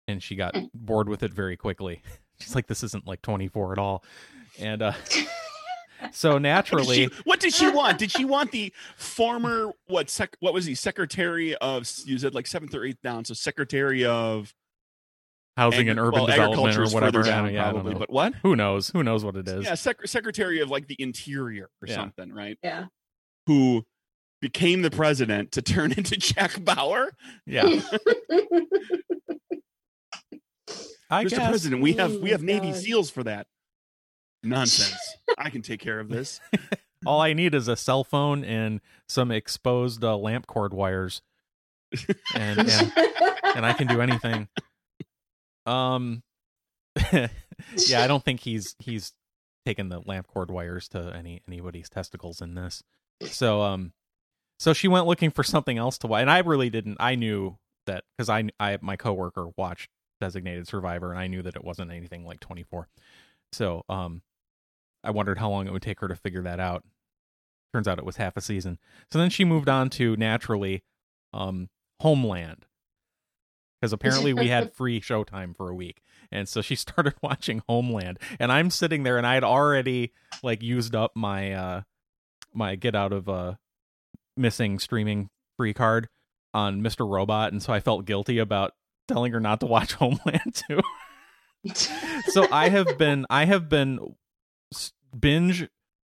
[0.06, 2.02] And she got bored with it very quickly.
[2.40, 4.04] She's like, this isn't like 24 at all.
[4.60, 4.94] And uh,
[6.12, 7.98] so What did, naturally, she, what did she want?
[7.98, 12.48] Did she want the former what sec, what was he secretary of you said like
[12.48, 13.26] seventh or eighth down?
[13.26, 14.54] So secretary of
[15.58, 17.24] housing agri- and urban well, development or whatever.
[17.24, 17.94] down, yeah, probably.
[17.94, 18.00] know.
[18.00, 18.34] But what?
[18.44, 18.90] Who knows?
[18.90, 19.66] Who knows what it is?
[19.66, 21.96] Yeah, sec- secretary of like the interior or Yeah.
[21.96, 22.58] something, right?
[22.64, 22.86] Yeah.
[23.48, 23.86] Who
[24.42, 27.12] became the president to turn into Jack Bauer?
[27.46, 27.82] Yeah.
[31.10, 31.30] I Mr.
[31.32, 31.50] guess.
[31.50, 32.82] President, we have we have my Navy God.
[32.82, 33.48] SEAls for that.
[34.44, 35.18] Nonsense.
[35.38, 36.40] I can take care of this.
[37.06, 41.22] All I need is a cell phone and some exposed uh, lamp cord wires.
[42.36, 42.94] And, and
[43.56, 44.48] and I can do anything.
[45.66, 46.24] Um,
[47.12, 47.30] yeah,
[48.02, 49.14] I don't think he's he's
[49.66, 52.84] taken the lamp cord wires to any anybody's testicles in this.
[53.24, 53.94] So um,
[54.60, 56.98] so she went looking for something else to watch, and I really didn't.
[57.00, 59.90] I knew that because I I my coworker watched
[60.20, 62.88] Designated Survivor, and I knew that it wasn't anything like twenty four.
[63.52, 64.22] So um,
[65.04, 66.84] I wondered how long it would take her to figure that out.
[67.74, 68.80] Turns out it was half a season.
[69.12, 70.84] So then she moved on to naturally,
[71.34, 71.70] um,
[72.02, 72.66] Homeland
[73.80, 76.02] because apparently we had free showtime for a week
[76.32, 80.12] and so she started watching homeland and i'm sitting there and i had already
[80.44, 81.82] like used up my uh
[82.54, 83.54] my get out of uh
[84.36, 86.08] missing streaming free card
[86.54, 88.74] on mr robot and so i felt guilty about
[89.10, 90.80] telling her not to watch homeland too
[92.28, 94.00] so i have been i have been
[95.20, 95.68] binge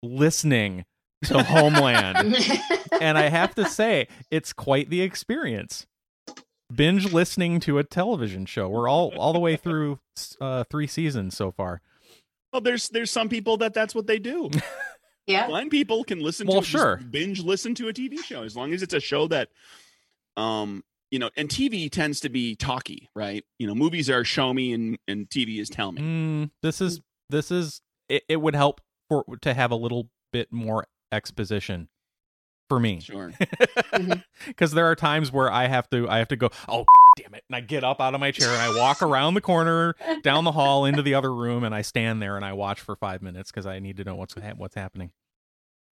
[0.03, 0.85] listening
[1.25, 2.37] to homeland
[3.01, 5.87] and I have to say, it's quite the experience.
[6.75, 8.69] Binge listening to a television show.
[8.69, 10.01] We're all all the way through
[10.41, 11.81] uh, three seasons so far.
[12.53, 14.51] Well, there's there's some people that that's what they do.
[15.27, 15.47] yeah.
[15.47, 16.97] Blind people can listen Well, to sure.
[16.97, 19.49] binge listen to a TV show as long as it's a show that
[20.37, 23.45] um you know and TV tends to be talky, right?
[23.61, 26.03] You know, movies are show me and and TV is tell me.
[26.03, 30.53] Mm, this is this is it, it would help for to have a little bit
[30.53, 31.89] more exposition
[32.69, 33.33] for me Sure.
[34.47, 36.87] because there are times where I have to I have to go oh
[37.19, 39.43] damn it and I get up out of my chair and I walk around the
[39.43, 42.81] corner down the hall into the other room and I stand there and I watch
[42.81, 45.13] for five minutes because I need to know what's what's happening.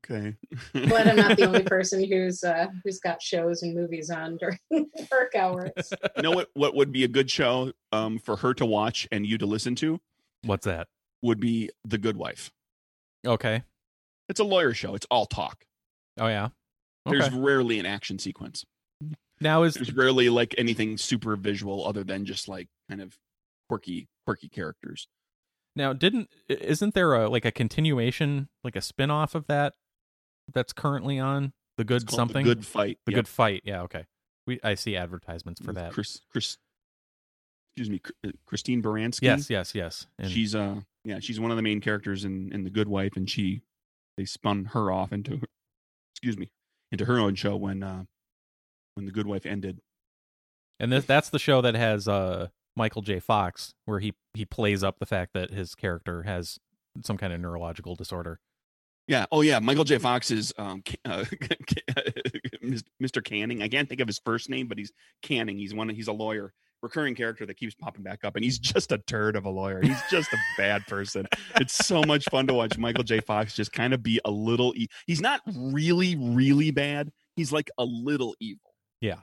[0.05, 0.35] Okay.
[0.73, 4.59] Glad I'm not the only person who's uh who's got shows and movies on during
[5.13, 5.71] work hours.
[6.17, 9.27] you know what what would be a good show um for her to watch and
[9.27, 10.01] you to listen to
[10.45, 10.89] What's that?
[11.23, 12.51] would be The Good Wife.
[13.27, 13.63] Okay.
[14.31, 14.95] It's a lawyer show.
[14.95, 15.65] It's all talk.
[16.19, 16.49] Oh yeah.
[17.07, 17.19] Okay.
[17.19, 18.65] There's rarely an action sequence.
[19.41, 23.17] now is There's rarely like anything super visual other than just like kind of
[23.69, 25.09] quirky quirky characters.
[25.77, 29.75] now didn't isn't there a like a continuation like a spin-off of that
[30.53, 32.99] that's currently on the good something The Good Fight.
[33.07, 33.17] The Yep.
[33.17, 34.05] good fight yeah okay
[34.47, 35.93] We I see advertisements for that.
[35.93, 36.59] Chris, Chris,
[37.77, 39.23] excuse me, uh, Christine Baranski.
[39.23, 40.07] Yes, yes, yes.
[40.19, 43.17] And she's uh, yeah, she's one of the main characters in in The Good Wife,
[43.17, 43.63] and she
[44.17, 45.41] they spun her off into,
[46.15, 46.51] excuse me,
[46.93, 48.05] into her own show when uh
[48.95, 49.81] when The Good Wife ended.
[50.79, 53.21] and this that's the show that has uh Michael J.
[53.21, 56.59] Fox, where he he plays up the fact that his character has
[57.05, 58.41] some kind of neurological disorder.
[59.11, 59.27] Yeah.
[59.33, 59.59] Oh, yeah.
[59.59, 59.99] Michael J.
[59.99, 61.25] Fox is um, uh,
[63.03, 63.23] Mr.
[63.25, 63.61] Canning.
[63.61, 64.93] I can't think of his first name, but he's
[65.23, 65.59] Canning.
[65.59, 65.89] He's one.
[65.89, 69.35] He's a lawyer, recurring character that keeps popping back up, and he's just a turd
[69.35, 69.81] of a lawyer.
[69.83, 71.27] He's just a bad person.
[71.57, 73.21] It's so much fun to watch Michael J.
[73.21, 74.73] Fox just kind of be a little.
[74.77, 77.11] E- he's not really, really bad.
[77.35, 78.75] He's like a little evil.
[79.01, 79.19] Yeah.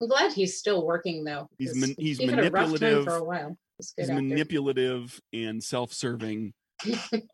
[0.00, 1.48] I'm glad he's still working though.
[1.58, 3.04] He's 'cause man- he's he had a rough time manipulative.
[3.04, 3.58] for a while.
[3.78, 6.54] He's good He's manipulative and self-serving.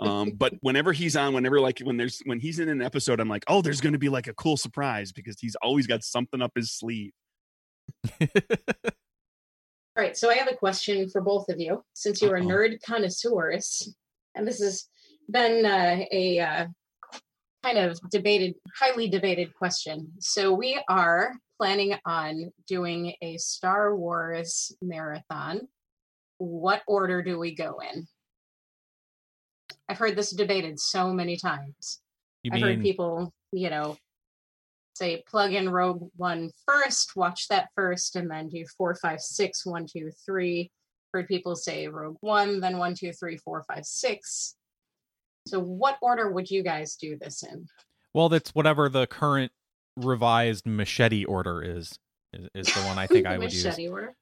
[0.01, 3.29] Um but whenever he's on whenever like when there's when he's in an episode i'm
[3.29, 6.41] like oh there's going to be like a cool surprise because he's always got something
[6.41, 7.11] up his sleeve
[9.95, 12.47] All right, so I have a question for both of you, since you are Uh-oh.
[12.47, 13.95] nerd connoisseurs,
[14.35, 14.89] and this has
[15.29, 16.67] been uh, a uh,
[17.63, 20.11] kind of debated, highly debated question.
[20.19, 25.69] So we are planning on doing a Star Wars marathon.
[26.39, 28.09] What order do we go in?
[29.93, 32.01] I've heard this debated so many times.
[32.43, 33.99] You I've heard people, you know,
[34.95, 39.67] say plug in Rogue One first, watch that first, and then do four, five, six,
[39.67, 40.71] one, two, three.
[41.13, 44.57] Heard people say Rogue One, then one, two, three, four, five, six.
[45.47, 47.67] So, what order would you guys do this in?
[48.15, 49.53] well, that's whatever the current
[49.99, 51.99] revised machete order is.
[52.33, 53.63] Is, is the one I think I would use.
[53.63, 54.15] Machete order.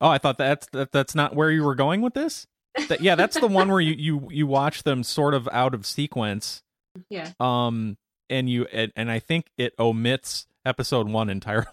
[0.00, 2.46] Oh, I thought that's that, that's not where you were going with this.
[2.88, 5.84] That, yeah, that's the one where you you you watch them sort of out of
[5.86, 6.62] sequence.
[7.08, 7.30] Yeah.
[7.40, 7.96] Um,
[8.28, 11.66] and you and, and I think it omits episode one entirely.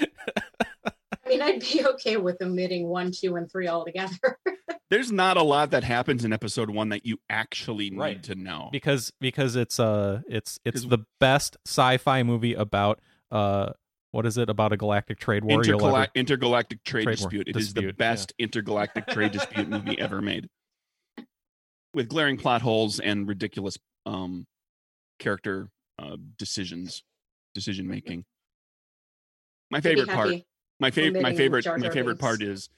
[0.00, 4.16] I mean, I'd be okay with omitting one, two, and three altogether.
[4.90, 8.22] there's not a lot that happens in episode one that you actually need Right.
[8.24, 13.70] to know because because it's uh it's it's 'Cause- the best sci-fi movie about uh
[14.12, 17.48] what is it about a galactic trade war Intergala- ever- intergalactic trade, Trade war dispute.
[17.48, 20.48] It is the dispute, best intergalactic trade dispute movie ever made.
[21.94, 24.46] With glaring plot holes and ridiculous um
[25.18, 25.68] character
[25.98, 27.02] uh decisions
[27.54, 28.24] decision making.
[29.70, 30.34] my favorite part
[30.78, 32.68] my favorite my favorite Jar my Jar favorite part is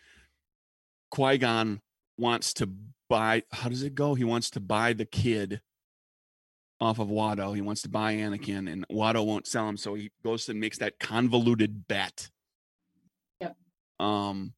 [1.10, 1.80] Qui-Gon
[2.18, 2.68] wants to
[3.08, 4.14] buy how does it go?
[4.14, 5.60] He wants to buy the kid
[6.82, 7.54] off of Watto.
[7.54, 10.78] He wants to buy Anakin and Watto won't sell him, so he goes and makes
[10.78, 12.28] that convoluted bet.
[13.40, 13.56] Yep.
[14.00, 14.54] Um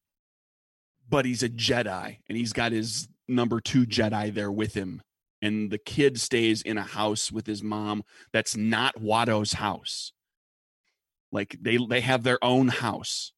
[1.07, 5.03] but he's a Jedi and he's got his number 2 Jedi there with him.
[5.43, 10.13] And the kid stays in a house with his mom that's not Watto's house.
[11.31, 13.33] Like they they have their own house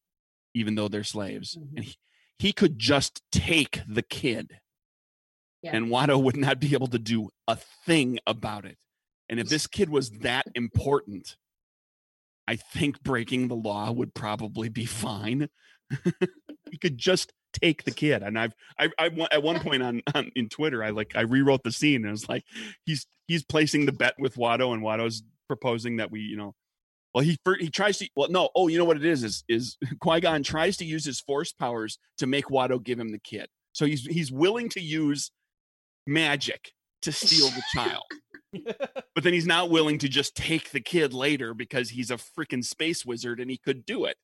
[0.55, 1.57] even though they're slaves.
[1.57, 1.77] Mhm.
[1.77, 1.97] And he,
[2.39, 4.61] he could just take the kid.
[5.67, 5.77] Yeah.
[5.77, 8.79] And Watto would not be able to do a thing about it.
[9.29, 11.37] And if this kid was that important,
[12.47, 15.49] I think breaking the law would probably be fine.
[16.71, 18.23] he could just take the kid.
[18.23, 21.65] And I've I, I at one point on, on in Twitter, I like I rewrote
[21.65, 22.45] the scene and it was like
[22.85, 26.55] he's he's placing the bet with Watto and Watto's proposing that we, you know,
[27.13, 28.09] well, he he tries to.
[28.15, 28.51] Well, no.
[28.55, 29.25] Oh, you know what it is?
[29.25, 33.09] Is is Qui Gon tries to use his force powers to make Watto give him
[33.09, 33.49] the kid.
[33.73, 35.31] So he's he's willing to use
[36.07, 38.05] magic to steal the child,
[39.15, 42.65] but then he's not willing to just take the kid later because he's a freaking
[42.65, 44.17] space wizard and he could do it.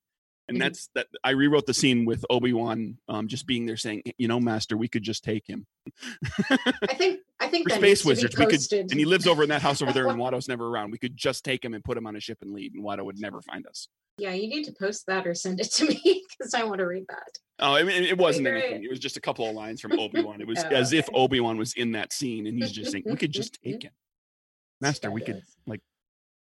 [0.49, 0.61] And Mhm.
[0.61, 1.07] that's that.
[1.23, 4.77] I rewrote the scene with Obi Wan um, just being there saying, "You know, Master,
[4.77, 5.66] we could just take him.
[6.51, 8.36] I think I think We're space wizards.
[8.36, 10.90] We could, and he lives over in that house over there, and Watto's never around.
[10.90, 13.04] We could just take him and put him on a ship and leave, and Watto
[13.04, 13.86] would never find us."
[14.18, 16.86] Yeah, you need to post that or send it to me because I want to
[16.86, 17.38] read that.
[17.60, 18.64] Oh, I mean, it wasn't Great.
[18.64, 18.84] anything.
[18.84, 20.40] It was just a couple of lines from Obi Wan.
[20.40, 21.08] It was Oh, as if.
[21.14, 23.92] Obi Wan was in that scene, and he's just saying, "We could just take him,
[24.80, 25.10] Master.
[25.10, 25.42] We could.
[25.66, 25.80] like,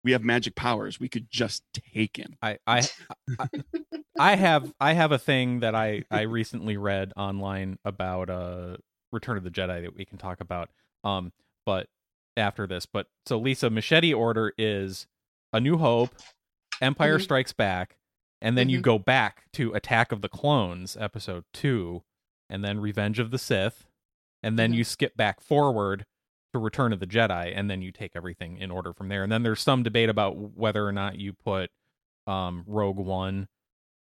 [0.04, 1.00] We have magic powers.
[1.00, 1.62] We could just
[1.94, 2.86] take him." I, I
[3.38, 3.48] I
[4.18, 8.76] I have I have a thing that I I recently read online about uh
[9.12, 10.70] Return of the Jedi that we can talk about
[11.04, 11.32] um
[11.66, 11.88] but
[12.36, 15.06] after this but so Lisa machete order is
[15.52, 16.10] A New Hope
[16.80, 17.22] Empire Mhm.
[17.22, 17.96] Strikes Back
[18.40, 18.82] and then you Mhm.
[18.82, 22.02] go back to Attack of the Clones episode 2
[22.48, 23.86] and then Revenge of the Sith
[24.42, 24.76] and then Mhm.
[24.76, 26.06] you skip back forward
[26.54, 29.30] to Return of the Jedi and then you take everything in order from there and
[29.30, 31.70] then there's some debate about whether or not you put
[32.26, 33.48] um Rogue One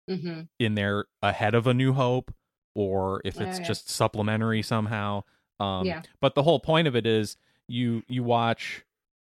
[0.08, 2.34] hmm in there ahead of A New Hope
[2.76, 3.66] or if it's Oh, yeah.
[3.68, 5.24] just supplementary somehow.
[5.62, 6.02] Um Yeah.
[6.20, 8.84] but the whole point of it is you you watch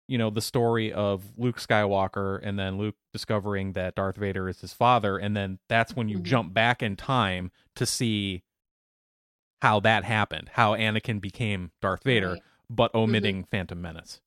[0.07, 4.61] you know the story of Luke Skywalker and then Luke discovering that Darth Vader is
[4.61, 6.23] his father and then that's when you Mhm.
[6.23, 8.43] jump back in time to see
[9.61, 12.41] how that happened, how Anakin became Darth Vader, Right.
[12.69, 14.19] but omitting Phantom Menace.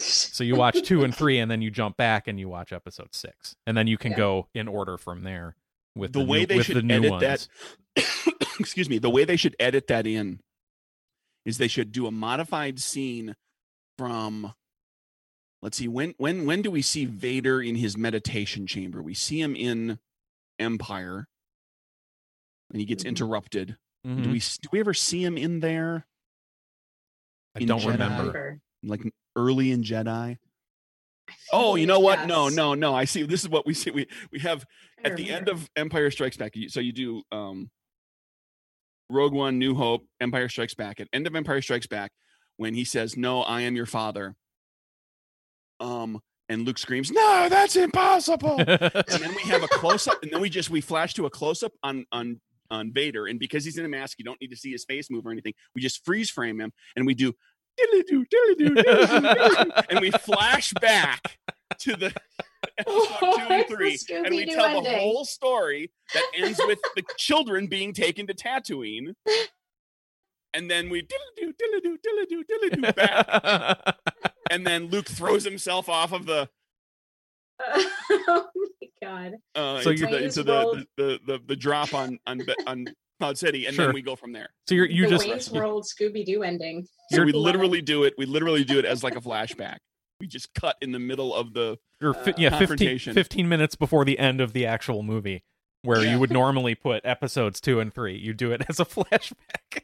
[0.00, 3.14] So you watch 2 and 3 and then you jump back and you watch episode
[3.14, 3.54] 6.
[3.66, 4.16] And then you can Yeah.
[4.18, 5.56] go in order from there
[5.94, 7.20] with the, the, way new, they with should the new edit ones.
[7.22, 7.48] that
[8.58, 10.40] excuse me the way they should edit that in
[11.44, 13.34] is they should do a modified scene
[13.98, 14.52] from
[15.62, 19.40] let's see when when when do we see vader in his meditation chamber we see
[19.40, 19.98] him in
[20.58, 21.26] empire
[22.70, 23.08] and he gets Mhm.
[23.08, 23.76] interrupted
[24.06, 24.22] Mhm.
[24.24, 26.06] do we do we ever see him in there
[27.54, 27.86] I in don't Jedi?
[27.92, 28.60] remember.
[28.82, 29.02] like
[29.36, 30.38] early in jedi
[31.52, 32.56] oh you know what no yes.
[32.56, 34.64] no no i see this is what we see we we have
[35.04, 37.70] at the end of Empire Strikes Back, you- so you do um,
[39.10, 41.00] Rogue One, New Hope, Empire Strikes Back.
[41.00, 42.12] At end of Empire Strikes Back,
[42.56, 44.36] when he says, "No, I am your father,"
[45.80, 50.32] um, and Luke screams, "No, that's impossible!" and then we have a close up, and
[50.32, 52.40] then we just we flash to a close up on on
[52.70, 55.10] on Vader, and because he's in a mask, you don't need to see his face
[55.10, 55.54] move or anything.
[55.74, 57.32] We just freeze frame him, and we do
[57.78, 61.38] diddly-doo, diddly-doo, diddly-doo, and we flash back
[61.80, 62.14] to the
[62.86, 67.02] episode two and three, and we Scooby-Doo tell the whole story that ends with the
[67.16, 69.14] children being taken to Tatooine.
[70.54, 73.96] And then we diddle-doo, diddle-doo, diddle-doo, diddle-doo back.
[74.50, 76.48] And then Luke throws himself off of the
[78.10, 78.46] oh
[78.80, 79.32] my god.
[79.54, 82.86] uh, So into, you're- the, into the, the, the, the, the drop on on on
[83.20, 83.86] Cloud City, and Sure.
[83.86, 84.48] then we go from there.
[84.68, 86.86] so you're, you the just Wayne's World Scooby Doo ending.
[87.10, 88.14] So we literally do it.
[88.18, 89.78] We literally do it as like a flashback.
[90.24, 93.12] We just cut in the middle of the You're fi- uh, yeah, 15, confrontation.
[93.12, 95.44] 15 minutes before the end of the actual movie,
[95.82, 96.12] where Yeah.
[96.14, 98.16] you would normally put episodes two and three.
[98.16, 99.82] You do it as a flashback.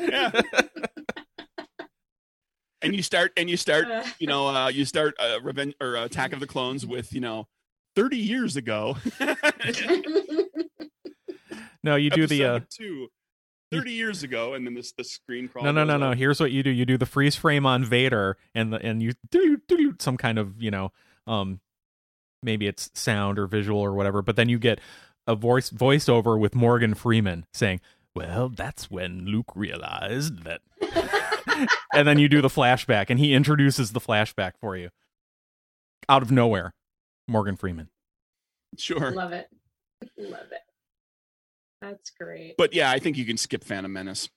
[0.00, 0.32] yeah.
[2.82, 3.86] and you start and you start
[4.18, 7.20] you know uh, you start uh, revenge or uh, Attack of the Clones with you
[7.20, 7.46] know.
[7.94, 8.96] 30 years ago
[11.84, 13.08] no, you do the uh, two,
[13.70, 16.12] 30 years ago and then this the screen crawl no, no, goes no, no.
[16.12, 16.18] up.
[16.18, 19.12] Here's what you do: you do the freeze frame on Vader, and the and you
[19.30, 20.92] do do some kind of you know,
[21.26, 21.60] um,
[22.42, 24.22] maybe it's sound or visual or whatever.
[24.22, 24.80] But then you get
[25.26, 27.80] a voice voiceover with Morgan Freeman saying,
[28.14, 30.60] "Well, that's when Luke realized that."
[31.92, 34.90] and then you do the flashback, and he introduces the flashback for you
[36.08, 36.74] out of nowhere.
[37.26, 37.88] Morgan Freeman.
[38.78, 39.48] sure Love it.
[40.16, 40.60] Love it.
[41.80, 42.56] That's great.
[42.58, 44.28] but yeah i think you can skip phantom menace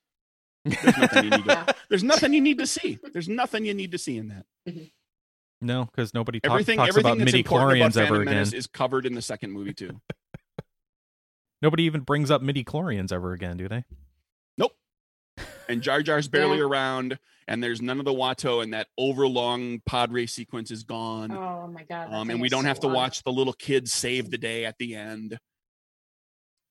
[0.65, 1.65] there's nothing you need to, Yeah.
[1.89, 4.45] there's nothing you need to see there's nothing you need to see in that
[5.61, 8.33] No, because nobody talk, everything talks everything about midi chlorians ever phantom again.
[8.33, 9.99] menace is covered in the second movie too
[11.61, 13.83] Nobody even brings up midi chlorians ever again, do they?
[14.57, 14.71] Nope.
[15.69, 16.63] And jar jar's barely Yeah.
[16.63, 21.31] around and there's none of the watto and that overlong pod race sequence is gone
[21.31, 22.11] Oh my god.
[22.13, 22.95] um, and we don't so have to long.
[22.95, 25.37] watch the little kids save the day at the end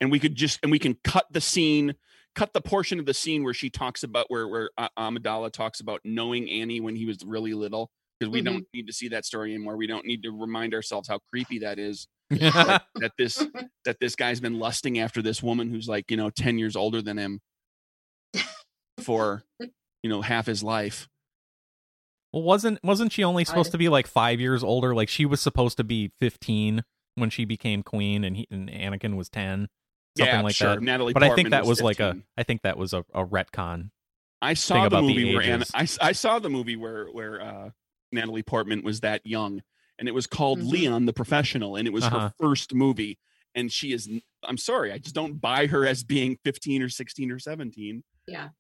[0.01, 1.95] and we could just and we can cut the scene
[2.35, 5.81] cut the portion of the scene where she talks about where where uh, amidala talks
[5.81, 8.45] about knowing annie when he was really little because we Mhm.
[8.45, 11.59] don't need to see that story anymore we don't need to remind ourselves how creepy
[11.61, 13.45] that is that, that this
[13.85, 17.03] that this guy's been lusting after this woman who's like you know 10 years older
[17.03, 17.41] than him
[19.01, 21.09] for you know half his life
[22.33, 23.73] Well, wasn't wasn't she only supposed Odd.
[23.73, 24.95] to be like five years older?
[24.95, 26.85] Like she was supposed to be fifteen
[27.17, 29.69] when she became queen, and he and Anakin was ten,
[30.21, 30.83] something yeah like sure that.
[30.83, 33.91] natalie But I think that was, like a I think that was a, a retcon.
[34.43, 35.71] I thing saw the about the movie where Anna, ages.
[35.75, 37.71] I, s- I saw the movie where where uh,
[38.13, 39.63] Natalie Portman was that young,
[39.99, 40.71] and it was called Mhm.
[40.71, 42.21] Leon the Professional, and it was Uh-huh.
[42.21, 43.19] her first movie.
[43.55, 44.09] And she is,
[44.45, 48.51] I'm sorry, I just don't buy her as being 15 or 16 or 17 Yeah.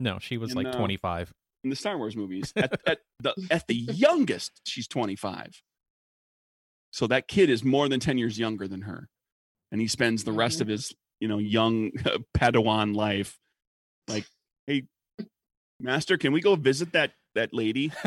[0.00, 1.32] No, she was And, like uh, twenty five.
[1.62, 2.52] in the Star Wars movies.
[2.56, 5.62] At, at the at the youngest, she's 25.
[6.92, 9.08] So that kid is more than 10 years younger than her,
[9.74, 11.90] and he spends the rest of his, you know, young
[12.38, 13.36] Padawan life,
[14.06, 14.24] like,
[14.68, 14.84] hey,
[15.80, 17.90] Master, can we go visit that that lady?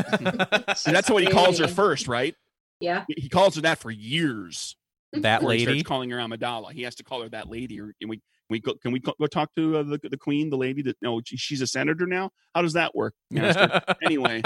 [0.85, 2.33] That's what he calls her first, right?
[2.79, 3.03] Yeah.
[3.09, 4.77] He calls her that for years.
[5.11, 5.83] that lady.
[5.83, 6.71] calling her Amidala.
[6.71, 7.81] He has to call her that lady.
[7.81, 8.15] Or can we?
[8.17, 8.73] Can we go?
[8.75, 10.95] Can we go, go talk to uh, the the queen, the lady that?
[11.01, 12.31] No, she- she's a senator now.
[12.55, 13.13] How does that work?
[14.01, 14.41] Anyway,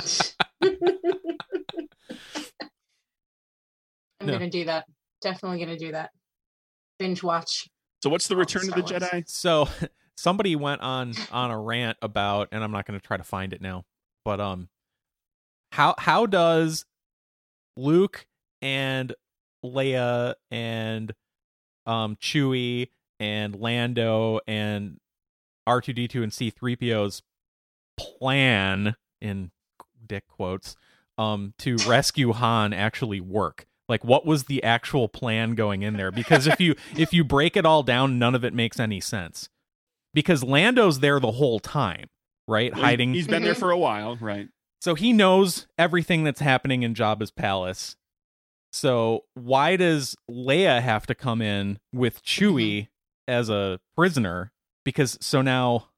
[4.20, 4.34] I'm No.
[4.34, 4.86] gonna do that.
[5.22, 6.10] Definitely gonna do that.
[7.02, 7.68] Binge watch.
[8.04, 8.92] so what's the Return of the Wars.
[8.92, 9.28] Jedi?
[9.28, 9.68] so
[10.18, 13.54] somebody went on on a rant about, and I'm not going to try to find
[13.54, 13.86] it now,
[14.24, 14.70] but um,
[15.72, 16.86] how how does
[17.76, 18.28] Luke
[18.62, 19.14] and
[19.66, 21.14] Leia and
[21.86, 22.90] um Chewie
[23.20, 24.98] and Lando and
[25.68, 27.24] R2D2 and C3PO's
[27.98, 29.52] plan in
[30.06, 30.76] dick quotes
[31.18, 33.66] um to rescue Han actually work?
[33.92, 36.12] Like what was the actual plan going in there?
[36.12, 39.50] Because if you if you break it all down, none of it makes any sense.
[40.14, 42.08] Because Lando's there the whole time,
[42.48, 42.74] right?
[42.74, 43.60] Well, Hiding He's been there Mhm.
[43.60, 44.48] for a while, right?
[44.82, 47.98] so he knows everything that's happening in Jabba's palace.
[48.72, 52.88] So why does Leia have to come in with Chewie
[53.28, 54.54] as a prisoner?
[54.86, 55.90] Because so now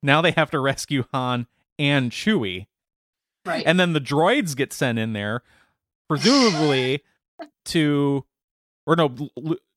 [0.00, 2.68] now they have to rescue Han and Chewie.
[3.44, 3.64] Right.
[3.66, 5.42] And then the droids get sent in there,
[6.08, 7.02] presumably
[7.66, 8.24] to
[8.86, 9.08] or no,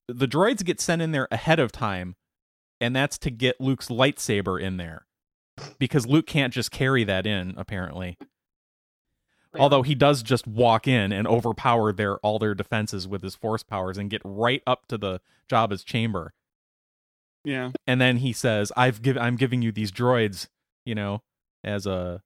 [0.07, 2.15] the droids get sent in there ahead of time,
[2.79, 5.05] and that's to get Luke's lightsaber in there.
[5.77, 8.17] Because Luke can't just carry that in, apparently.
[9.57, 13.63] Although he does just walk in and overpower their all their defenses with his force
[13.63, 16.33] powers and get right up to the Jabba's chamber.
[17.43, 17.71] Yeah.
[17.87, 20.47] And then he says, "I've give I'm giving you these droids,
[20.85, 21.23] you know,
[21.63, 22.21] as a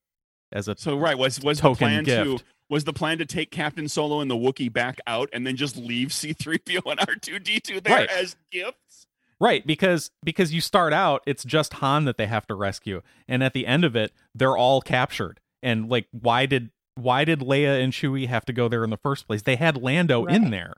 [0.51, 2.43] as a So right was was the plan to gift.
[2.73, 5.77] Was the plan to take Captain Solo and the Wookiee back out and then just
[5.77, 8.09] leave C3PO and R2D2 there Right.
[8.09, 9.07] as gifts?
[9.39, 13.43] Right, because because you start out, it's just Han that they have to rescue, and
[13.43, 15.39] at the end of it, they're all captured.
[15.61, 18.97] And like, why did why did Leia and Chewie have to go there in the
[18.97, 19.41] first place?
[19.41, 20.75] They had Lando in there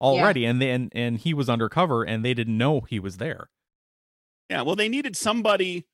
[0.00, 3.50] already, and then and he was undercover, and they didn't know he was there.
[4.50, 5.86] Yeah, well they needed somebody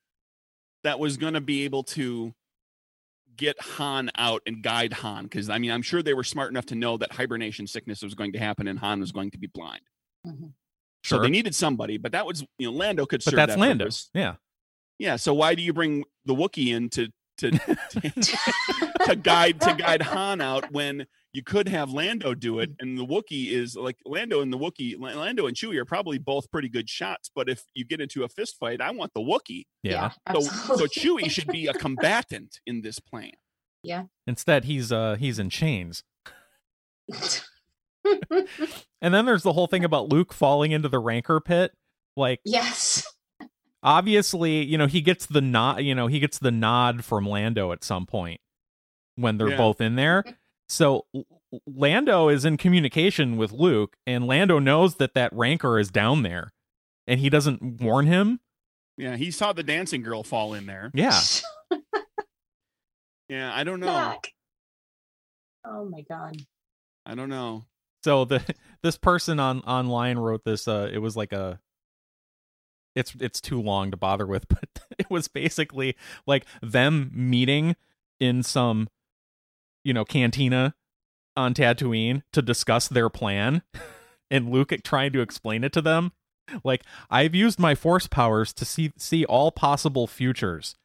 [0.83, 2.33] that was going to be able to
[3.39, 6.65] get Han out and guide Han cuz I mean I'm sure they were smart enough
[6.67, 9.47] to know that hibernation sickness was going to happen and Han was going to be
[9.47, 9.81] blind.
[10.27, 10.53] Mhm.
[11.03, 13.59] So they needed somebody, but that was you know Lando could But serve that's that
[13.59, 13.85] Lando.
[13.85, 14.09] purpose.
[14.13, 14.35] Yeah,
[14.99, 17.07] Yeah, so why do you bring the Wookiee in to
[17.39, 17.51] to
[19.05, 23.05] to guide to guide Han out when you could have Lando do it and the
[23.05, 26.89] Wookiee is like Lando and the Wookiee Lando and Chewie are probably both pretty good
[26.89, 29.65] shots, but if you get into a fist fight, I want the Wookiee.
[29.83, 30.11] yeah.
[30.33, 30.85] So so.
[30.85, 33.31] Chewie should be a combatant in this plan.
[33.83, 34.03] Yeah.
[34.27, 36.03] Instead, he's uh he's in chains.
[39.01, 41.71] And then there's the whole thing about Luke falling into the Rancor pit.
[42.17, 43.05] Like, yes.
[43.83, 45.77] Obviously, you know, he gets the nod.
[45.83, 48.41] You know, he gets the nod from Lando at some point
[49.15, 49.57] when they're Yeah.
[49.57, 50.23] both in there.
[50.67, 51.05] So
[51.65, 56.53] Lando is in communication with Luke, and Lando knows that that Rancor is down there,
[57.07, 58.39] and he doesn't warn him.
[58.97, 60.91] Yeah, he saw the dancing girl fall in there.
[60.93, 61.19] Yeah,
[63.29, 63.87] Yeah, I don't know.
[63.87, 64.33] Back.
[65.65, 66.35] Oh my god.
[67.05, 67.65] I don't know.
[68.03, 68.41] so the
[68.83, 70.67] this person on online wrote this.
[70.67, 71.59] Uh, it was like a.
[72.95, 77.75] It's it's too long to bother with, but it was basically like them meeting
[78.19, 78.89] in some,
[79.83, 80.75] you know, cantina
[81.35, 83.61] on Tatooine to discuss their plan,
[84.31, 86.11] and Luke trying to explain it to them.
[86.63, 90.75] Like I've used my force powers to see see all possible futures,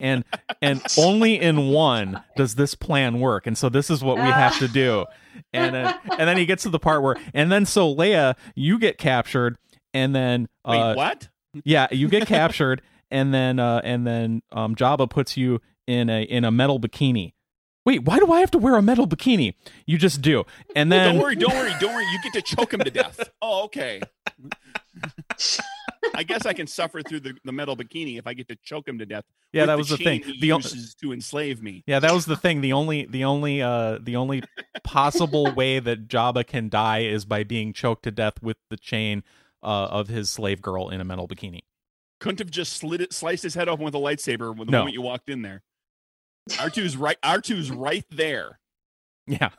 [0.00, 0.24] and
[0.62, 3.46] and only in one does this plan work.
[3.46, 5.06] And so this is what we have to do.
[5.52, 8.78] And then, and then he gets to the part where and then so Leia, you
[8.78, 9.56] get captured,
[9.94, 11.28] and then Wait, uh, what?
[11.64, 16.22] Yeah, you get captured, and then uh, and then um, Jabba puts you in a
[16.22, 17.32] in a metal bikini.
[17.84, 19.54] Wait, why do I have to wear a metal bikini?
[19.86, 20.44] You just do,
[20.76, 22.04] and then don't worry, don't worry, don't worry.
[22.12, 23.30] You get to choke him to death.
[23.40, 24.00] Oh, okay.
[26.14, 28.88] I guess I can suffer through the, the metal bikini if I get to choke
[28.88, 29.24] him to death.
[29.52, 30.22] yeah, that was the thing.
[30.22, 31.82] chain He The uses to enslave me.
[31.86, 32.60] yeah, that was the thing.
[32.60, 34.42] The only the only uh the only
[34.84, 39.22] possible way that Jabba can die is by being choked to death with the chain
[39.62, 41.60] uh, of his slave girl in a metal bikini.
[42.20, 44.78] Couldn't have just slid it, sliced his head off with a lightsaber when the No.
[44.78, 45.62] moment you walked in there.
[46.50, 47.16] R2's right.
[47.22, 48.58] R2's right there
[49.26, 49.50] Yeah,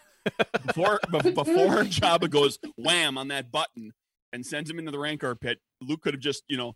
[0.65, 3.91] before be- before Jabba goes wham on that button
[4.33, 5.59] and sends him into the Rancor pit.
[5.81, 6.75] Luke could have just you know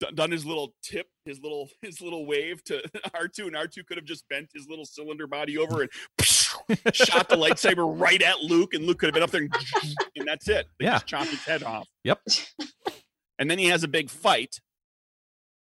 [0.00, 2.82] d- done his little tip, his little his little wave to
[3.14, 5.90] R2, and R2 could have just bent his little cylinder body over and
[6.92, 9.54] shot the lightsaber right at Luke, and Luke could have been up there, and,
[10.16, 10.66] and that's it.
[10.78, 10.92] They Yeah.
[10.94, 11.88] just chopped his head off.
[12.04, 12.20] Yep.
[13.36, 14.60] And then he has a big fight,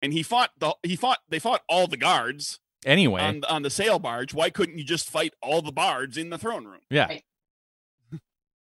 [0.02, 3.70] and he fought the he fought they fought all the guards Anyway, on on the
[3.70, 4.34] sail barge.
[4.34, 7.24] Why couldn't you just fight all the bards in the throne room yeah, Right.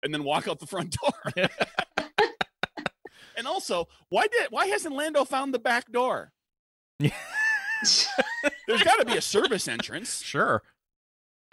[0.03, 1.47] and then walk out the front door?
[3.35, 6.31] and also, why did why hasn't Lando found the back door?
[6.99, 7.09] Yeah.
[8.67, 10.21] There's got to be a service entrance.
[10.21, 10.61] sure.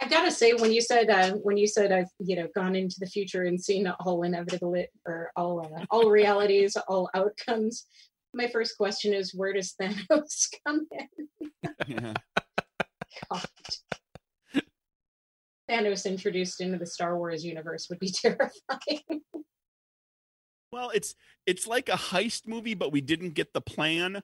[0.01, 2.95] I gotta say, when you said uh, when you said I've you know gone into
[2.99, 4.75] the future and seen all inevitable
[5.05, 7.85] or all uh, all realities, all outcomes,
[8.33, 11.07] my first question is where does Thanos come in?
[11.87, 12.13] Yeah.
[13.29, 13.45] God.
[15.69, 19.21] Thanos introduced into the Star Wars universe would be terrifying.
[20.71, 21.13] Well, it's
[21.45, 24.21] it's like a heist movie, but we didn't get the plan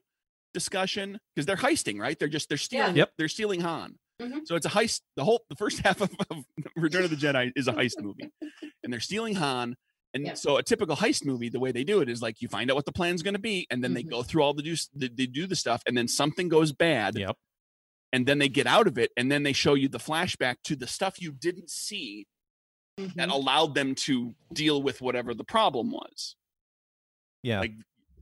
[0.54, 2.18] discussion because they're heisting, right?
[2.18, 2.96] They're just they're stealing.
[2.96, 3.12] Yep.
[3.16, 3.96] They're stealing Han.
[4.20, 4.46] Mhm.
[4.46, 5.02] So it's a heist.
[5.16, 6.44] The whole the first half of, of
[6.76, 8.30] Return of the Jedi is a heist movie,
[8.82, 9.76] and they're stealing Han.
[10.14, 10.34] And Yeah.
[10.34, 12.74] so a typical heist movie, the way they do it is like you find out
[12.74, 14.10] what the plan's going to be, and then they Mhm.
[14.10, 17.16] go through all the do they, they do the stuff, and then something goes bad,
[17.16, 17.36] Yep.
[18.12, 20.74] and then they get out of it, and then they show you the flashback to
[20.76, 22.26] the stuff you didn't see
[22.96, 23.30] that Mhm.
[23.30, 26.34] allowed them to deal with whatever the problem was.
[27.42, 27.60] Yeah.
[27.60, 27.74] Like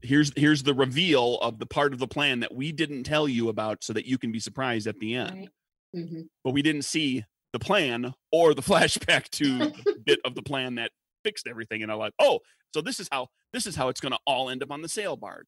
[0.03, 3.49] here's here's the reveal of the part of the plan that we didn't tell you
[3.49, 5.35] about so that you can be surprised at the end.
[5.39, 5.49] Right.
[5.95, 6.27] Mhm.
[6.43, 10.75] But we didn't see the plan or the flashback to the bit of the plan
[10.75, 10.91] that
[11.23, 12.39] fixed everything and I'm like, "Oh,
[12.73, 14.89] so this is how this is how it's going to all end up on the
[14.89, 15.47] sail barge."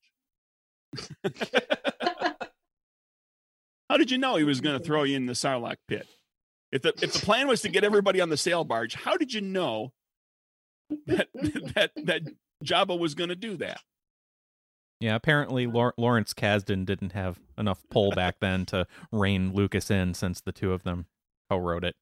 [3.90, 6.08] how did you know he was going to throw you in the Sarlacc pit?
[6.72, 9.34] If the if the plan was to get everybody on the sail barge, how did
[9.34, 9.92] you know
[11.08, 11.28] that
[11.76, 12.22] that that
[12.64, 13.80] Jabba was going to do that?
[15.00, 20.41] Yeah, apparently Lawrence Kasdan didn't have enough pull back then to rein Lucas in since
[20.41, 21.06] the two of them
[21.50, 21.95] co-wrote it.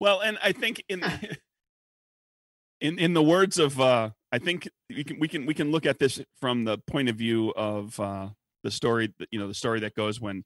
[0.00, 1.02] Well, and I think in
[2.80, 5.86] in in the words of uh I think we can we can we can look
[5.86, 8.28] at this from the point of view of uh
[8.62, 10.44] the story you know the story that goes when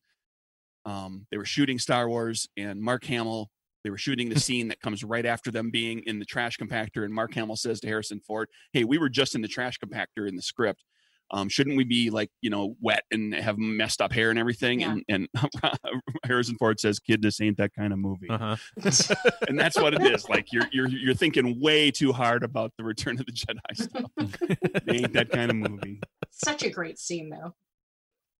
[0.84, 3.50] um they were shooting Star Wars and Mark Hamill
[3.82, 7.04] they were shooting the scene that comes right after them being in the trash compactor
[7.04, 10.28] and Mark Hamill says to Harrison Ford, "Hey, we were just in the trash compactor
[10.28, 10.84] in the script.
[11.32, 14.80] Um, shouldn't we be like you know wet and have messed up hair and everything?"
[14.80, 14.96] Yeah.
[15.08, 15.72] And, and
[16.24, 18.56] Harrison Ford says, "Kid, this ain't that kind of movie." Uh-huh.
[19.48, 20.28] and that's what it is.
[20.28, 24.10] Like you're you're you're thinking way too hard about the Return of the Jedi stuff.
[24.62, 26.00] It ain't that kind of movie.
[26.30, 27.54] Such a great scene, though.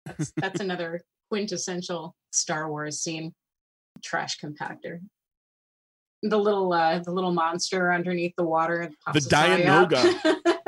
[0.06, 3.34] That's that's another quintessential Star Wars scene.
[4.02, 5.00] Trash compactor.
[6.22, 8.90] The little uh the little monster underneath the water.
[9.12, 9.60] The its eye.
[9.60, 10.59] Dianoga.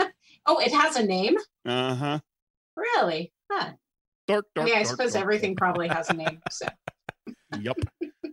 [0.47, 1.37] Oh, it has a name?
[1.67, 2.19] Uh huh.
[2.77, 3.33] Really?
[3.51, 3.73] Huh.
[4.29, 4.67] Dark, I dark.
[4.67, 5.59] mean, I dark, suppose dark, everything dark.
[5.59, 6.41] probably has a name.
[6.51, 6.67] So
[7.61, 7.77] Yep.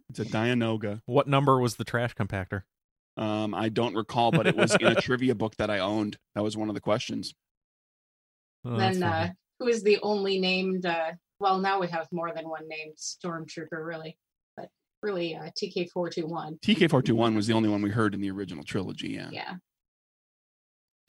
[0.10, 1.02] It's a Dianoga.
[1.06, 2.62] What number was the trash compactor?
[3.18, 6.18] Um, I don't recall, but it was in a trivia book that I owned.
[6.36, 7.34] That was one of the questions.
[8.66, 9.30] Oh, then uh
[9.60, 13.68] who is the only named uh well now we have more than one named stormtrooper
[13.72, 14.18] really
[14.58, 14.68] but
[15.02, 19.10] really uh tk421 TK421 was the only one we heard in the original trilogy.
[19.10, 19.30] Yeah.
[19.32, 19.54] yeah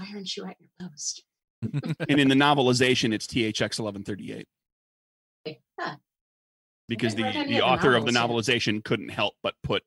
[0.01, 1.22] why aren't you at your post
[2.09, 4.46] And in the novelization, it's THX 1138
[5.78, 5.96] huh.
[6.88, 9.82] because the, the of the author of the novels novelization couldn't help but put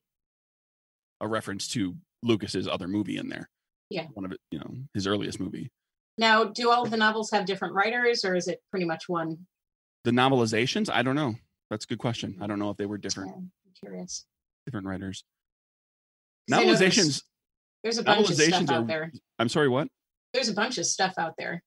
[1.20, 3.50] a reference to Lucas's other movie in there.
[3.90, 4.06] Yeah.
[4.14, 5.72] One of it, you know, his earliest movie.
[6.18, 9.40] now do all of the novels have different writers or is it pretty much one
[10.04, 11.36] The novelizations, I don't know.
[11.72, 12.38] That's a good question.
[12.40, 13.52] I don't know if they were different Yeah, I'm
[13.84, 14.26] curious
[14.68, 15.24] different writers.
[16.52, 17.24] I there's- Novelizations,
[17.84, 19.88] there's a bunch of stuff out are- there I'm sorry, what?
[20.34, 21.64] There's a bunch of stuff out there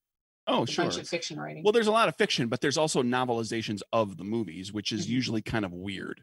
[0.48, 0.84] Oh, a sure.
[0.84, 4.16] bunch of fiction writing Well, there's a lot of fiction, but there's also novelizations of
[4.16, 5.10] the movies, which is Mhm.
[5.10, 6.22] usually kind of weird.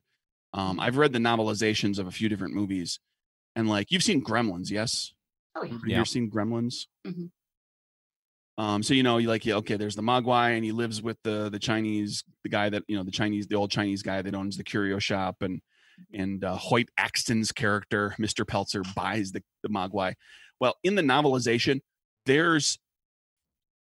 [0.53, 0.79] Um.
[0.79, 2.99] I've read the novelizations of a few different movies,
[3.55, 5.13] and like you've seen Gremlins, yes?
[5.55, 5.89] oh yeah Have Yeah.
[5.89, 6.87] you ever seen Gremlins?
[7.05, 7.31] Mhm.
[8.57, 11.17] Um, so you know, you like, yeah, okay, there's the Mogwai, and he lives with
[11.23, 14.35] the the Chinese, the guy that you know, the Chinese, the old Chinese guy that
[14.35, 15.59] owns the curio shop, and
[16.13, 18.47] and uh, Hoyt Axton's character, Mr.
[18.47, 20.13] Peltzer, buys the the Mogwai.
[20.59, 21.81] Well, in the novelization,
[22.25, 22.77] there's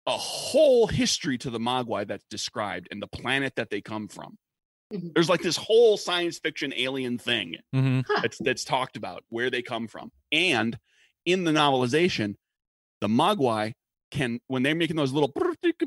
[0.08, 4.38] a whole history to the Mogwai that's described and the planet that they come from.
[4.92, 5.14] Mhm.
[5.14, 8.04] There's like this whole science fiction alien thing Mhm.
[8.22, 10.78] that's that's talked about where they come from and
[11.26, 12.36] in the novelization
[13.00, 13.74] the mogwai
[14.10, 15.32] can when they're making those little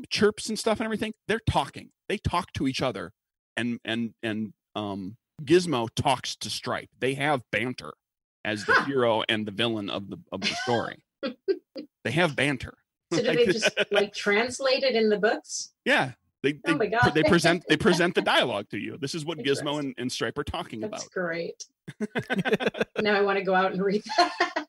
[0.09, 3.11] chirps and stuff and everything they're talking they talk to each other
[3.57, 7.93] and and and um gizmo talks to stripe they have banter
[8.43, 8.85] as the Huh.
[8.85, 11.03] hero and the villain of the of the story
[12.05, 12.75] they have banter.
[13.13, 15.73] So do they just like translate it in the books?
[15.85, 16.13] Yeah.
[16.41, 17.11] They they, Oh my God.
[17.13, 18.97] they present they present the dialogue to you.
[18.99, 20.99] This is what gizmo and, and stripe are talking that's about.
[21.01, 21.63] That's great.
[23.01, 24.65] Now I want to go out and read that.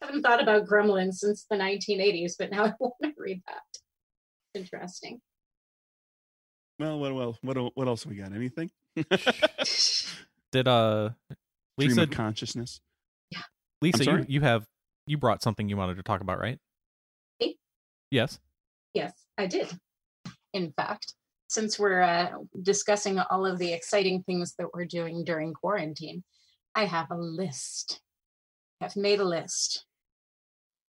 [0.00, 4.58] haven't thought about Gremlins since the 1980s, but now I want to read that.
[4.58, 5.20] Interesting.
[6.78, 8.32] well what well what, what else we got?
[8.32, 8.70] Anything?
[10.52, 11.10] Did uh
[11.78, 12.80] Stream Lisa of consciousness.
[13.30, 13.42] Yeah.
[13.82, 14.66] Lisa you, you have
[15.06, 16.58] you brought something you wanted to talk about, right?
[17.40, 17.56] Me?
[18.10, 18.38] Yes.
[18.94, 19.68] Yes, I did.
[20.52, 21.14] In fact,
[21.48, 22.30] since we're uh,
[22.62, 26.22] discussing all of the exciting things that we're doing during quarantine,
[26.74, 28.00] I have a list.
[28.80, 29.84] I've made a list.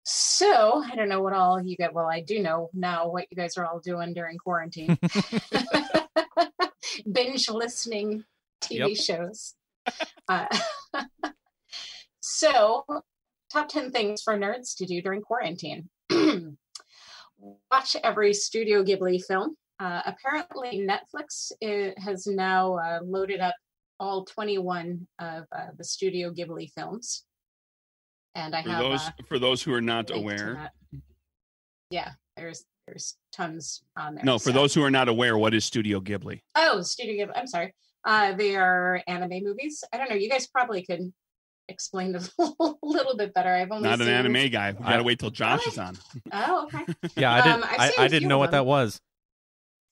[0.04, 1.94] So I don't know what all you get.
[1.94, 4.98] Well, I do know now what you guys are all doing during quarantine.
[7.12, 8.24] Binge listening
[8.60, 8.96] TV Yep.
[8.96, 9.54] shows.
[10.28, 10.46] Uh,
[12.20, 12.84] so,
[13.52, 15.88] top 10 things for nerds to do during quarantine.
[17.70, 19.56] Watch every Studio Ghibli film.
[19.78, 23.54] Uh, apparently, Netflix uh, has now uh, loaded up
[23.98, 27.24] all 21 of uh, the Studio Ghibli films.
[28.34, 30.70] And I For have those uh, for those who are not aware.
[31.90, 34.24] Yeah, there's there's tons on there.
[34.24, 36.40] No, for so- those who are not aware, what is Studio Ghibli?
[36.54, 37.32] Oh, Studio Ghibli.
[37.36, 37.74] I'm sorry.
[38.04, 39.84] Uh, they are anime movies.
[39.92, 40.16] I don't know.
[40.16, 41.12] You guys probably could
[41.68, 43.50] explain it a little bit better.
[43.50, 44.72] I've only Not an anime guy.
[44.72, 45.96] We gotta I- wait till Josh is on.
[46.32, 46.84] Oh, okay.
[47.16, 47.62] Yeah, I didn't.
[47.62, 49.00] Um, I've I, seen I a didn't know of what that was.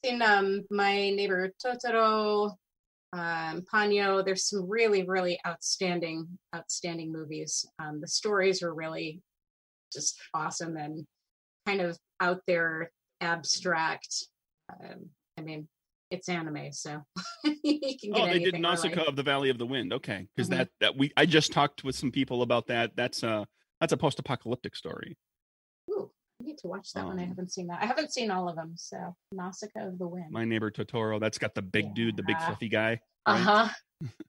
[0.04, 2.52] seen um my neighbor Totoro,
[3.12, 4.24] um, Ponyo.
[4.24, 7.64] There's some really, really outstanding, outstanding movies.
[7.78, 9.20] Um, the stories are really
[9.92, 11.06] just awesome and
[11.66, 12.90] kind of out there,
[13.20, 14.26] abstract.
[14.72, 15.68] Um, I mean,
[16.10, 17.02] it's anime, so
[17.44, 19.92] you can get Oh, they did Nausicaa of the Valley of the Wind.
[19.92, 20.56] Okay, because Mhm.
[20.58, 22.96] that that we I just talked with some people about that.
[22.96, 23.46] That's a
[23.80, 25.16] that's a post-apocalyptic story.
[25.90, 27.18] Ooh, I need to watch that one.
[27.18, 27.80] I Um, haven't seen that.
[27.82, 28.72] I haven't seen all of them.
[28.76, 30.30] So Nausicaa of the Wind.
[30.30, 31.18] My neighbor Totoro.
[31.20, 32.46] That's got the big dude, the big Yeah.
[32.46, 33.00] fluffy guy.
[33.26, 33.68] Uh huh.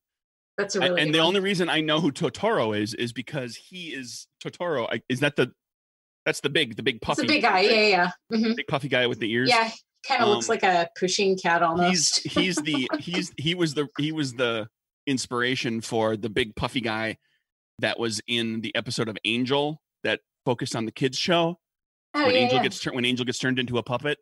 [0.58, 1.28] That's a really and the one.
[1.28, 4.88] only reason I know who Totoro is is because he is Totoro.
[4.92, 5.54] I, is that the
[6.26, 7.62] that's the big the big It's puffy a big guy.
[7.62, 8.12] Yeah, yeah.
[8.30, 8.38] yeah.
[8.38, 8.56] Mhm.
[8.58, 9.50] big puffy guy with the ears.
[9.50, 9.72] Yeah,
[10.08, 12.28] kind of looks Um, like a Pusheen cat almost.
[12.28, 14.68] he's the he's he was the he was the
[15.08, 17.18] inspiration for the big puffy guy
[17.80, 21.60] that was in the episode of Angel that focused on the kids show
[22.14, 22.64] oh, when yeah, Angel yeah.
[22.64, 24.18] gets turned when Angel gets turned into a puppet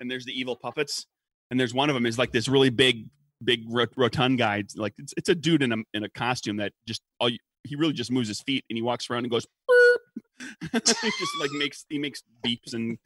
[0.00, 1.06] and there's the evil puppets
[1.50, 3.06] and there's one of them is like this really big
[3.42, 6.72] big rotund guy It's like it's, it's a dude in a in a costume that
[6.86, 9.46] just all you, he really just moves his feet and he walks around and goes
[10.72, 12.98] just like makes he makes beeps and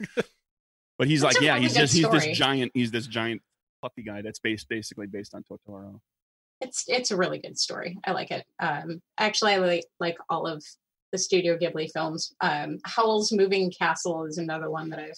[0.97, 3.41] but he's That's like yeah really he's just he's this giant he's this giant
[3.81, 5.99] puppy guy that's based basically based on Totoro
[6.61, 7.97] it's it's a really good story.
[8.05, 8.45] I like it.
[8.61, 10.63] Um, actually, I like like all of
[11.11, 12.33] the Studio Ghibli films.
[12.39, 15.17] Um, Howl's Moving Castle is another one that I've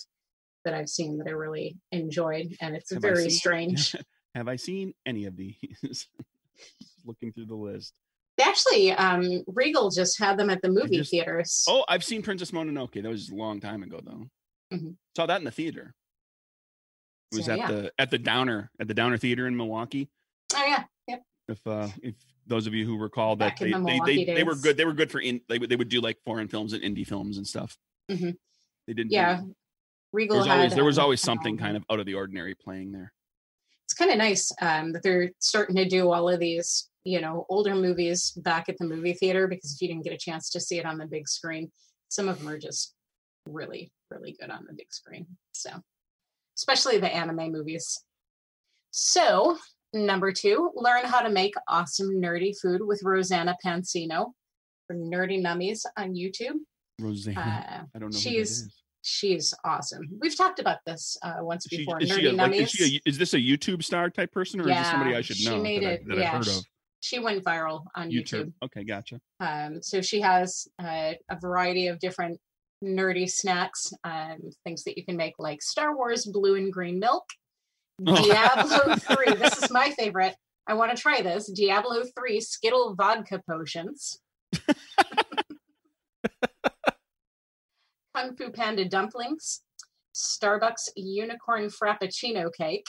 [0.64, 3.96] that I've seen that I really enjoyed, and it's Have very seen- strange.
[4.36, 5.56] have I seen any of these
[7.06, 7.94] looking through the list
[8.42, 11.64] actually, um, Regal just had them at the movie just- theaters.
[11.70, 14.28] oh I've seen Princess Mononoke that was a long time ago though
[14.74, 14.96] Mhm.
[15.16, 15.94] saw that in the theater
[17.32, 17.72] it was So, at yeah.
[17.72, 20.10] the at the Downer at the Downer Theater in Milwaukee.
[20.56, 21.24] Oh yeah, yep.
[21.48, 22.16] If uh if
[22.48, 24.78] those of you who recall that Back in they the they, they, they were good
[24.78, 27.06] they were good for in they would they would do like foreign films and indie
[27.06, 27.78] films and stuff.
[28.10, 28.38] Mhm.
[28.88, 29.12] They didn't.
[29.12, 29.56] Yeah, do-
[30.14, 30.58] Regal There was had.
[30.58, 33.12] always there was always something um, kind of out of the ordinary playing there.
[33.84, 37.46] it's kind of nice um, that they're starting to do all of these, you know,
[37.50, 40.60] older movies back at the movie theater because if you didn't get a chance to
[40.60, 41.72] see it on the big screen,
[42.10, 42.95] some of them are just
[43.48, 45.26] really, really good on the big screen.
[45.54, 45.70] So,
[46.58, 48.04] especially the anime movies.
[48.92, 49.58] So,
[49.94, 54.32] number two, learn how to make awesome nerdy food with Rosanna Pansino
[54.88, 56.56] for Nerdy Nummies on YouTube.
[57.00, 57.38] Roseanne.
[57.38, 58.18] Uh, I don't know.
[58.20, 58.74] she's who that is.
[59.02, 60.08] she's awesome.
[60.22, 62.02] We've talked about this uh, once she, before.
[62.02, 62.62] is, she Nerdy a, like, Nummies.
[62.62, 65.22] is, she a, is this a YouTube star type person or is this somebody I
[65.22, 66.02] should she know made that, it.
[66.06, 66.64] I, that yeah, I've heard sh- of?
[67.02, 68.46] she went viral on YouTube.
[68.46, 68.54] YouTube.
[68.64, 69.20] Okay, gotcha.
[69.42, 72.40] Um, so she has uh, a variety of different
[72.84, 77.26] nerdy snacks, um, things that you can make, like Star Wars blue and green milk,
[78.08, 78.24] Oh.
[78.24, 79.36] Diablo 3.
[79.36, 80.36] This is my favorite.
[80.68, 81.50] I want to try this.
[81.50, 84.20] Diablo 3 Skittle vodka potions.
[88.16, 89.62] Kung Fu Panda dumplings,
[90.16, 92.88] Starbucks unicorn frappuccino cake.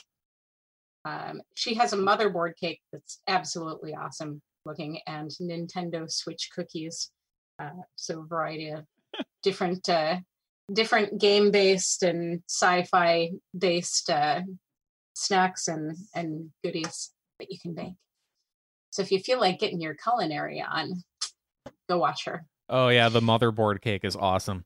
[1.05, 7.11] Um, she has a motherboard cake that's absolutely awesome looking, and Nintendo Switch cookies.
[7.61, 8.85] Uh, so a variety of
[9.43, 10.19] different, uh,
[10.73, 14.43] different game based and sci-fi based uh,
[15.15, 17.95] snacks and and goodies that you can bake.
[18.91, 21.03] So if you feel like getting your culinary on,
[21.89, 22.47] go watch her.
[22.69, 24.65] Oh yeah, the motherboard cake is awesome.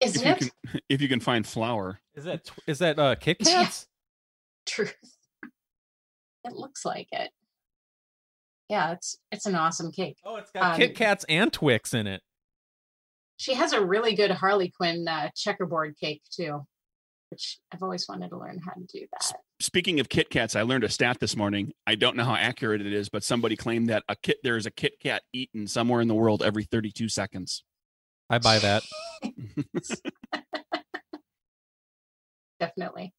[0.00, 2.00] If Isn't you it can if you can find flour.
[2.14, 3.64] Is that is that uh Kit Yeah.
[3.64, 3.86] Kats?
[4.66, 4.94] truth?
[6.44, 7.30] It looks like it.
[8.68, 10.16] Yeah, it's it's an awesome cake.
[10.24, 12.22] Oh, it's got Um, Kit Kats and Twix in it.
[13.42, 16.64] She has a really good Harley Quinn uh, checkerboard cake too,
[17.28, 19.32] which I've always wanted to learn how to do that.
[19.58, 21.72] Speaking of Kit Kats, I learned a stat this morning.
[21.84, 24.64] I don't know how accurate it is, but somebody claimed that a kit there is
[24.66, 27.64] a Kit Kat eaten somewhere in the world every 32 seconds.
[28.30, 28.84] I buy that.
[32.60, 33.12] Definitely.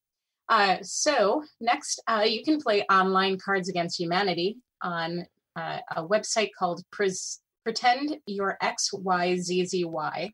[0.47, 5.25] Uh, so next, uh, you can play online Cards Against Humanity on
[5.57, 10.31] uh, a website called Pres- Pretend You're XYZZY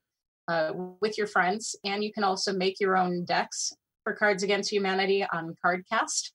[0.48, 0.72] uh,
[1.02, 3.72] with your friends, and you can also make your own decks
[4.04, 6.32] for Cards Against Humanity on Cardcast.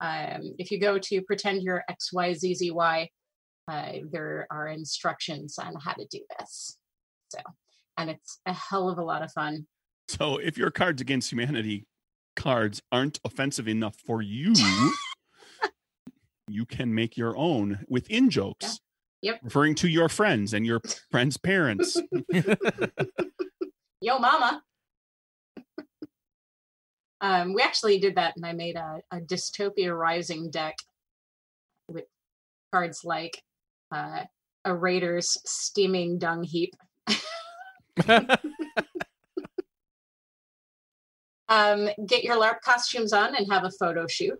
[0.00, 3.08] Um, if you go to Pretend You're XYZZY,
[3.68, 6.76] uh, there are instructions on how to do this.
[7.30, 7.40] So,
[7.96, 9.66] and it's a hell of a lot of fun.
[10.08, 11.86] So if your Cards Against Humanity
[12.36, 14.52] cards aren't offensive enough for you,
[16.48, 18.78] you can make your own with in jokes.
[19.26, 19.40] Yep.
[19.42, 22.00] Referring to your friends and your friends' parents.
[24.00, 24.62] Yo, mama.
[27.20, 30.76] um, we actually did that, and I made a, a dystopia rising deck
[31.88, 32.04] with
[32.72, 33.42] cards like
[33.92, 34.20] uh,
[34.64, 36.74] a Raiders steaming dung heap.
[41.48, 44.38] Um, get your LARP costumes on and have a photo shoot.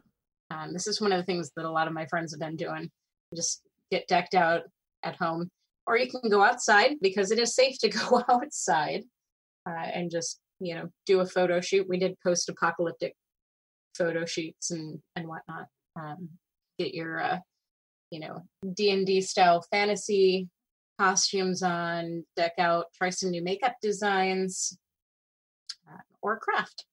[0.51, 2.57] Um, this is one of the things that a lot of my friends have been
[2.57, 2.91] doing.
[3.35, 4.63] Just get decked out
[5.07, 5.49] at home,
[5.87, 9.05] or you can go outside because it is safe to go outside
[9.69, 11.89] uh, and just you know do a photo shoot.
[11.89, 13.15] We did post-apocalyptic
[13.97, 15.67] photo shoots and and whatnot.
[15.99, 16.29] Um,
[16.79, 17.39] get your uh,
[18.11, 18.43] you know
[18.75, 20.49] D and D style fantasy
[20.99, 24.79] costumes on, deck out, try some new makeup designs,
[25.89, 26.85] uh, or craft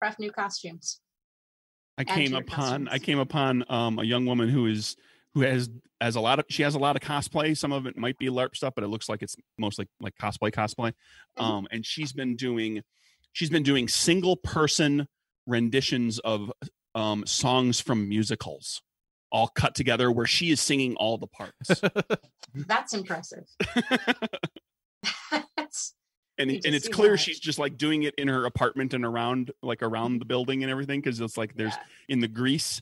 [0.00, 1.00] craft new costumes.
[1.98, 4.96] I came upon I came upon um, a young woman who is
[5.34, 5.70] who has
[6.00, 7.56] has a lot of she has a lot of cosplay.
[7.56, 10.50] Some of it might be LARP stuff, but it looks like it's mostly like cosplay
[10.50, 10.92] cosplay.
[11.38, 11.42] Mhm.
[11.42, 12.82] Um, and she's been doing
[13.32, 15.06] she's been doing single person
[15.46, 16.50] renditions of
[16.94, 18.82] um, songs from musicals,
[19.30, 21.80] all cut together where she is singing all the parts.
[22.54, 23.44] That's impressive.
[25.56, 25.94] That's
[26.38, 27.18] and and it's clear that.
[27.18, 30.70] she's just like doing it in her apartment and around like around the building and
[30.70, 32.14] everything because it's like there's yeah.
[32.14, 32.80] in the grease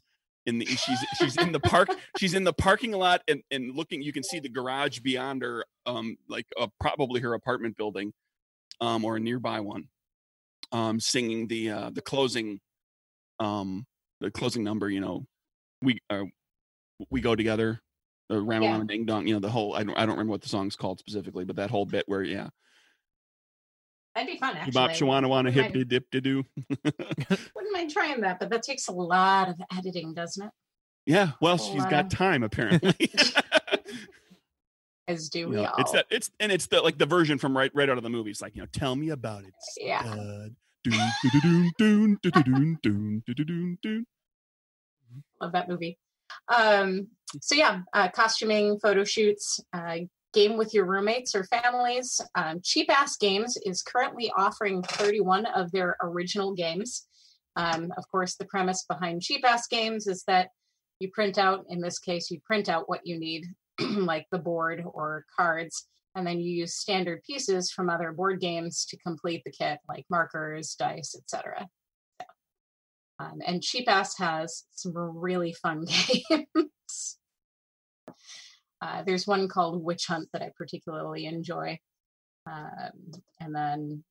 [0.48, 1.88] in the she's she's in the park
[2.18, 5.64] she's in the parking lot and and looking you can see the garage beyond her
[5.86, 8.12] um like uh, probably her apartment building
[8.80, 9.84] um or a nearby one
[10.72, 12.60] um singing the uh the closing
[13.40, 13.86] um
[14.20, 15.24] the closing number you know
[15.82, 16.24] we uh
[17.10, 17.80] we go together
[18.28, 18.82] the ram Yeah.
[18.86, 20.98] ding dong you know the whole I don't I don't remember what the song's called
[20.98, 22.48] specifically but that whole bit where yeah
[24.14, 24.72] That'd be fun, actually.
[24.72, 26.44] Bop shawana hippity dip to do.
[26.84, 30.50] Wouldn't mind trying that, but that takes a lot of editing, doesn't it?
[31.06, 32.10] Yeah, well, she's got of...
[32.10, 33.10] time apparently.
[35.08, 35.74] As do we know, all.
[35.78, 38.10] It's that it's and it's the like the version from right right out of the
[38.10, 38.30] movie.
[38.30, 39.54] It's like you know, tell me about it.
[39.78, 40.02] Yeah.
[45.40, 45.98] Love that movie.
[46.54, 47.08] Um,
[47.40, 50.00] so yeah, uh, costuming, photo shoots, uh,
[50.38, 52.20] game with your roommates or families.
[52.36, 57.08] Um, Cheap Ass Games is currently offering 31 of their original games.
[57.56, 60.50] Um, of course, the premise behind Cheap Ass Games is that
[61.00, 63.46] you print out, in this case, you print out what you need,
[63.80, 68.86] like the board or cards, and then you use standard pieces from other board games
[68.90, 71.66] to complete the kit, like markers, dice, etc.
[73.18, 75.84] Um, and Cheap Ass has some really fun
[76.28, 77.17] games.
[78.80, 81.78] Uh, there's one called Witch Hunt that I particularly enjoy.
[82.46, 84.02] Um, and then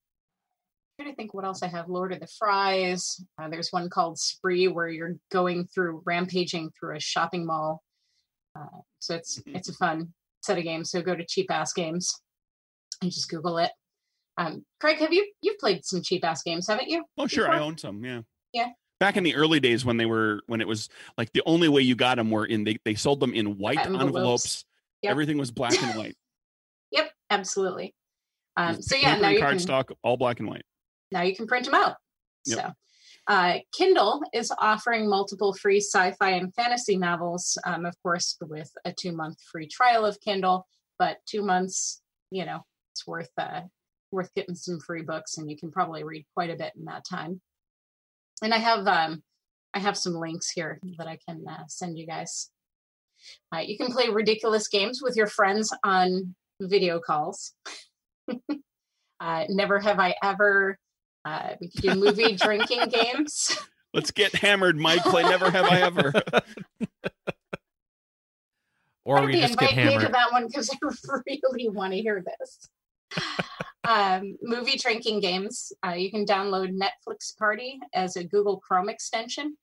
[1.00, 1.88] I'm trying to think what else I have.
[1.90, 3.24] Lord of the Fries.
[3.40, 7.82] Uh, there's one called Spree where you're going through rampaging through a shopping mall.
[8.56, 9.56] Uh, so it's Mhm.
[9.56, 10.90] it's a fun set of games.
[10.92, 12.14] So go to Cheap Ass Games
[13.02, 13.72] and just Google it.
[14.38, 17.06] Um, Craig, have you you've played some cheap ass games, haven't you?
[17.18, 18.04] Oh, sure, I own some.
[18.04, 18.22] Yeah.
[18.54, 18.70] Yeah.
[19.00, 21.82] Back in the early days when they were when it was like the only way
[21.82, 24.06] you got them were in they they sold them in white Envelopes.
[24.06, 24.66] envelopes.
[25.04, 25.12] Yep.
[25.12, 26.16] Everything was black and white.
[26.92, 27.94] Yep, absolutely.
[28.56, 30.64] Um, so yeah, now you can cardstock, all black and white.
[31.12, 31.98] now you can print them out.
[32.46, 32.58] Yep.
[32.58, 32.74] So,
[33.28, 38.94] uh, Kindle is offering multiple free sci-fi and fantasy novels, um, of course, with a
[38.98, 40.66] two-month free trial of Kindle.
[40.98, 42.62] But two months, you know,
[42.94, 43.62] it's worth uh,
[44.12, 47.04] worth getting some free books, and you can probably read quite a bit in that
[47.08, 47.42] time.
[48.42, 49.24] And I have um,
[49.74, 52.50] I have some links here that I can uh, send you guys.
[53.54, 57.54] Uh, you can play ridiculous games with your friends on video calls.
[59.20, 60.78] uh, never have I ever.
[61.26, 63.58] Uh, we could do movie drinking games.
[63.94, 65.02] Let's get hammered, Mike.
[65.02, 66.14] Play Never Have I Ever.
[69.06, 70.76] or we just get invite me to that one because I
[71.26, 72.70] really want to hear this.
[73.88, 75.72] Um, movie drinking games.
[75.86, 79.56] Uh, you can download Netflix Party as a Google Chrome extension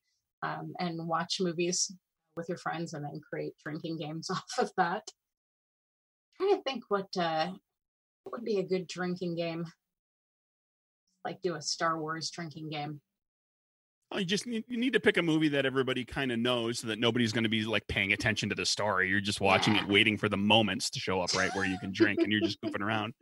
[0.43, 1.91] um, and watch movies
[2.37, 5.03] with your friends and then create drinking games off of that.
[6.37, 7.49] trying to think what uh,
[8.25, 9.65] what would be a good drinking game.
[11.25, 13.01] Like do a Star Wars drinking game.
[14.13, 16.79] Oh, you just need, you need to pick a movie that everybody kind of knows
[16.81, 19.09] so that nobody's going to be like paying attention to the story.
[19.09, 19.83] You're just watching Yeah.
[19.85, 22.43] it, waiting for the moments to show up right where you can drink and you're
[22.43, 23.15] just goofing around.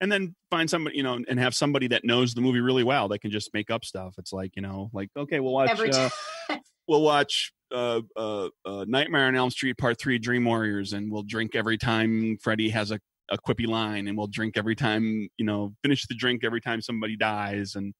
[0.00, 3.08] And then find somebody, you know, and have somebody that knows the movie really well.
[3.08, 4.14] that can just make up stuff.
[4.18, 6.10] It's like, you know, like, okay, we'll watch, uh,
[6.88, 11.22] we'll watch uh, uh, uh, Nightmare on Elm Street Part Three, Dream Warriors, and we'll
[11.22, 15.44] drink every time Freddy has a, a quippy line, and we'll drink every time you
[15.44, 17.94] know finish the drink every time somebody dies, and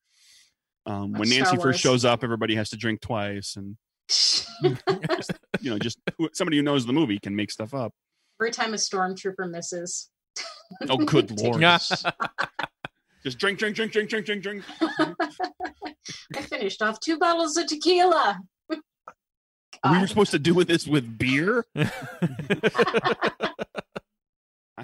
[0.86, 1.62] um, when Star Nancy Wars.
[1.62, 3.76] first shows up, everybody has to drink twice, and
[5.60, 5.98] You know, just
[6.32, 7.92] somebody who knows the movie can make stuff up.
[8.40, 10.10] Every time a stormtrooper misses.
[10.88, 11.60] Oh, good lord!
[11.60, 11.78] Yeah.
[13.22, 14.64] Just drink, drink, drink, drink, drink, drink, drink.
[16.36, 18.40] I finished off two bottles of tequila.
[18.68, 21.64] We were supposed to do with this with beer.
[21.76, 21.88] I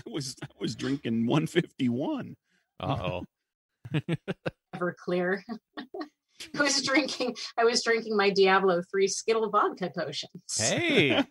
[0.07, 2.37] was I was drinking 151.
[2.81, 3.25] Uh-oh.
[4.75, 5.45] Ever clear.
[5.79, 7.37] I was drinking.
[7.59, 10.31] I was drinking my Diablo three Skittle vodka potions.
[10.57, 11.25] Hey.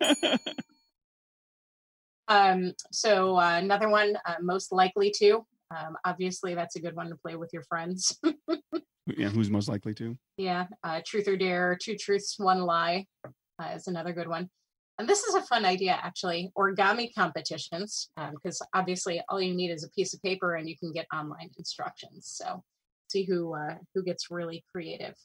[2.30, 2.74] Um.
[2.92, 5.46] So uh, another one, uh, most likely to.
[5.76, 8.18] Um, obviously, that's a good one to play with your friends.
[9.06, 10.18] yeah, who's most likely to?
[10.38, 10.66] yeah.
[10.84, 14.50] Uh, Truth or Dare, Two Truths, One Lie uh, is another good one.
[14.98, 16.52] And this is a fun idea, actually.
[16.58, 20.92] Origami competitions, because obviously all you need is a piece of paper and you can
[20.92, 22.28] get online instructions.
[22.28, 22.64] So
[23.10, 25.16] see who uh, who gets really creative.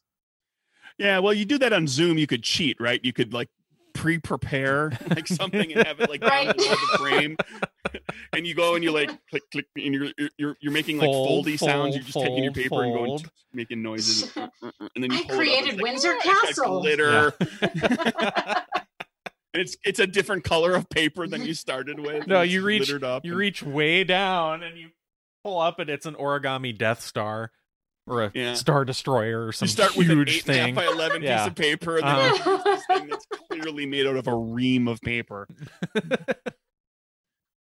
[0.98, 2.18] Yeah, well, you do that on Zoom.
[2.18, 3.00] You could cheat, right?
[3.02, 3.48] You could like
[4.04, 6.56] pre-prepare like something and have it like down Right.
[6.56, 7.36] the frame,
[8.34, 11.06] and you go and you like click click, and you're you're- you're you're making like
[11.06, 11.94] Fold, foldy sounds.
[11.96, 13.30] You're just taking your fold, paper and going fold.
[13.54, 14.50] making noises, and
[14.94, 17.32] then you I pull it up, created it's like, Windsor "Ah, it's got Castle." glitter.
[19.54, 22.26] And it's it's a different color of paper than you started with.
[22.26, 23.24] No, you reach- up.
[23.24, 24.88] you and- reach way down and you
[25.44, 27.52] pull up and it's an origami Death Star
[28.06, 28.54] or a Yeah.
[28.54, 30.74] Star Destroyer or some you start with an huge eight and a half thing.
[30.74, 31.38] by eleven Yeah.
[31.38, 32.62] piece of paper, and then Uh-huh.
[32.64, 35.46] this thing that's clearly made out of a ream of paper.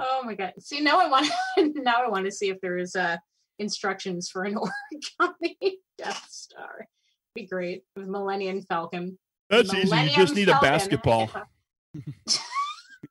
[0.01, 0.53] oh my god!
[0.61, 1.28] See now I want
[1.76, 3.16] now I want to see if there is uh,
[3.59, 4.57] instructions for an
[5.20, 5.57] origami
[5.99, 6.87] Death Star.
[7.34, 9.18] Be great with Millennium Falcon.
[9.51, 9.95] That's easy.
[9.97, 11.30] You just need a basketball.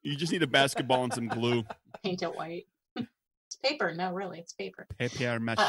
[0.04, 1.64] You just need a basketball and some glue.
[2.04, 2.66] Paint it white.
[3.66, 3.94] It's paper.
[3.94, 4.88] No, really, it's paper.
[5.00, 5.60] Papier mache.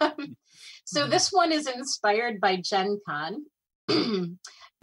[0.00, 0.36] Um,
[0.84, 3.44] so this one is inspired by Gen Con.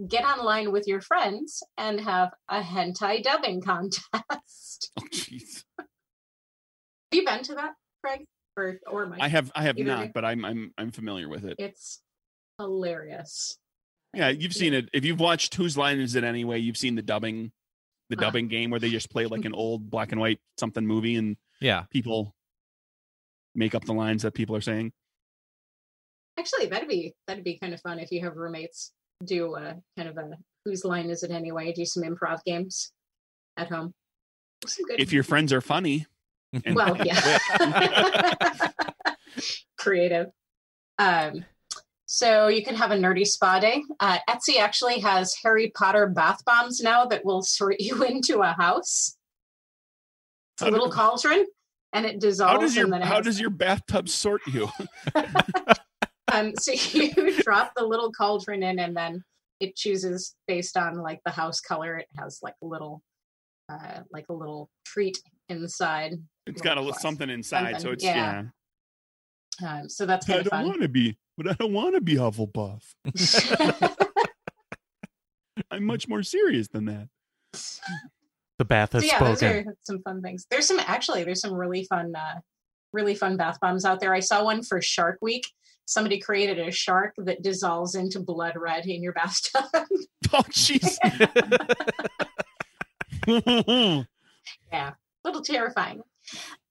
[0.07, 4.91] Get online with your friends and have a hentai dubbing contest.
[4.99, 5.63] Oh, jeez.
[5.77, 5.87] Have
[7.11, 8.25] you been to that, Craig?
[8.55, 9.19] Or or Mike?
[9.21, 10.11] I have I have Either not, way.
[10.13, 11.55] but I'm I'm I'm familiar with it.
[11.59, 12.01] It's
[12.59, 13.57] hilarious.
[14.13, 14.89] Yeah, you've seen it.
[14.93, 17.51] If you've watched Whose Line Is It Anyway, you've seen the dubbing,
[18.09, 18.21] the Uh.
[18.21, 21.35] dubbing game where they just play like an old black and white something movie and
[21.61, 21.83] yeah.
[21.89, 22.35] people
[23.55, 24.91] make up the lines that people are saying.
[26.37, 28.93] Actually, that'd be that'd be kind of fun if you have roommates
[29.25, 30.31] do a kind of a
[30.65, 31.71] whose line is it anyway?
[31.73, 32.91] Do some improv games
[33.57, 33.93] at home.
[34.61, 34.99] Good.
[34.99, 36.05] If your friends are funny,
[36.53, 37.39] and well, yeah,
[39.77, 40.27] creative.
[40.97, 41.45] Um,
[42.05, 43.83] so you can have a nerdy spa day.
[43.99, 48.53] Uh, Etsy actually has Harry Potter bath bombs now that will sort you into a
[48.53, 49.15] house.
[50.55, 51.45] It's a little cauldron,
[51.93, 52.51] and it dissolves.
[52.51, 54.69] how does your how does your bathtub sort you?
[56.31, 59.23] um, so you drop the little cauldron in, and then
[59.59, 61.97] it chooses based on like the house color.
[61.97, 63.01] It has like a little,
[63.71, 65.17] uh, like a little treat
[65.49, 66.13] inside.
[66.45, 68.43] It's got a little something inside, so it's yeah.
[69.61, 69.79] yeah.
[69.81, 72.01] Um, so that's I kind of don't want to be, but I don't want to
[72.01, 72.83] be Hufflepuff.
[75.71, 77.09] I'm much more serious than that.
[78.59, 80.45] The bath has so yeah, those are some fun things.
[80.51, 81.23] There's some actually.
[81.23, 82.41] There's some really fun, uh,
[82.91, 84.13] really fun bath bombs out there.
[84.13, 85.47] I saw one for Shark Week.
[85.85, 89.63] Somebody created a shark that dissolves into blood red in your bathtub.
[90.33, 90.97] Oh, jeez.
[94.71, 94.93] yeah, a
[95.23, 96.01] little terrifying.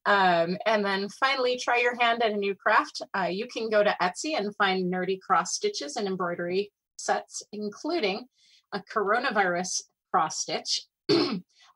[0.05, 3.01] Um, and then finally, try your hand at a new craft.
[3.17, 8.27] Uh, you can go to Etsy and find nerdy cross stitches and embroidery sets, including
[8.75, 10.83] a coronavirus cross stitch,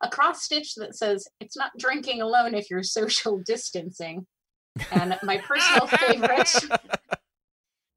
[0.03, 4.27] a cross stitch that says it's not drinking alone if you're social distancing.
[4.91, 6.55] And my personal favorite,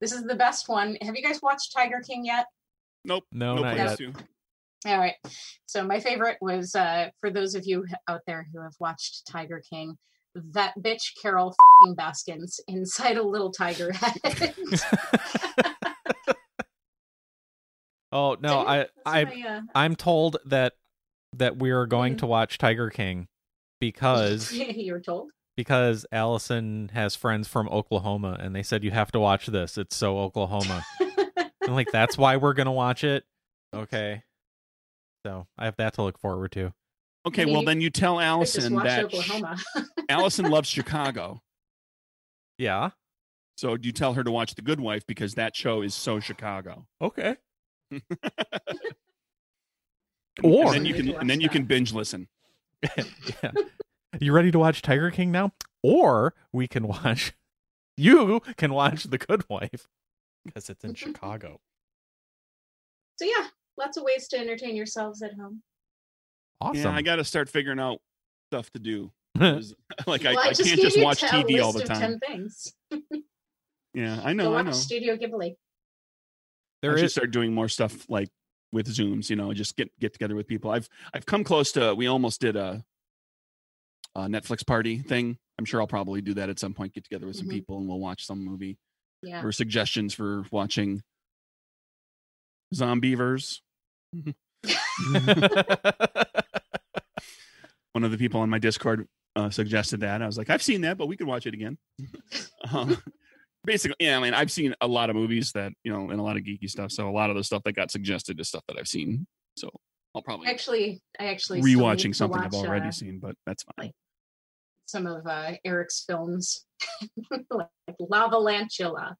[0.01, 0.97] this is the best one.
[1.01, 2.45] Have you guys watched Tiger King yet?
[3.05, 3.23] nope.
[3.31, 3.99] No, no not yet.
[4.85, 5.15] All right.
[5.65, 9.61] So my favorite was uh, for those of you out there who have watched Tiger
[9.67, 9.97] King,
[10.35, 14.19] that bitch Carole fing Baskins inside a little tiger head.
[18.11, 20.73] oh no, I I my, uh, I'm told that
[21.37, 22.19] that we are going Mhm.
[22.19, 23.27] to watch Tiger King
[23.79, 25.31] because you were told.
[25.57, 29.77] because Allison has friends from Oklahoma and they said you have to watch this.
[29.77, 30.83] It's so Oklahoma.
[31.63, 33.23] I'm like that's why we're going to watch it.
[33.73, 34.23] Okay.
[35.25, 36.71] So, I have that to look forward to.
[37.27, 39.57] Okay, Maybe well then you tell Allison that Oklahoma.
[40.09, 41.41] Allison loves Chicago.
[42.59, 42.91] Yeah.
[43.57, 46.85] So you tell her to watch The Good Wife because that show is so Chicago.
[47.01, 47.37] Okay.
[50.43, 52.27] And Or- then you can and then you can binge listen.
[52.97, 53.51] yeah.
[54.19, 55.51] You ready to watch Tiger King now?
[55.83, 57.33] Or we can watch
[57.97, 59.87] you can watch The Good Wife
[60.45, 61.11] because it's in mm-hmm.
[61.11, 61.59] Chicago.
[63.17, 65.61] so yeah, lots of ways to entertain yourselves at home.
[66.61, 66.83] Awesome.
[66.83, 67.99] Yeah, I got to start figuring out
[68.49, 69.11] stuff to do.
[69.35, 71.99] like I, Well, I just can't just watch TV all the time.
[71.99, 72.73] Ten things.
[73.93, 74.49] Yeah, I Go know.
[74.53, 74.71] I watch know.
[74.71, 75.55] Studio Ghibli.
[76.81, 78.29] there I should is start doing more stuff like
[78.75, 79.29] with Zooms.
[79.31, 80.69] You know, just get get together with people.
[80.69, 81.95] I've I've come close to.
[81.95, 82.83] We almost did a,
[84.13, 85.37] a Netflix party thing.
[85.57, 86.93] I'm sure I'll probably do that at some point.
[86.93, 87.51] Get together with some Mhm.
[87.51, 88.77] people and we'll watch some movie
[89.23, 89.41] Yeah.
[89.43, 91.01] or suggestions for watching
[92.75, 93.61] Zombeavers.
[97.93, 99.07] One of the people on my Discord
[99.37, 100.21] uh, suggested that.
[100.21, 101.77] I was like, I've seen that, but we could watch it again.
[102.73, 102.97] um,
[103.65, 104.17] basically, yeah.
[104.17, 106.43] I mean, I've seen a lot of movies that you know, and a lot of
[106.43, 106.91] geeky stuff.
[106.91, 109.25] So a lot of the stuff that got suggested is stuff that I've seen.
[109.57, 109.69] So
[110.15, 113.91] I'll probably Actually, I actually rewatching something I've already uh, seen, but that's fine.
[114.85, 116.65] some of uh, Eric's films,
[117.51, 117.67] like
[118.01, 119.15] Lavalantula.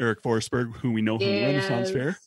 [0.00, 2.18] Eric Forsberg, who we know from Renaissance Fair,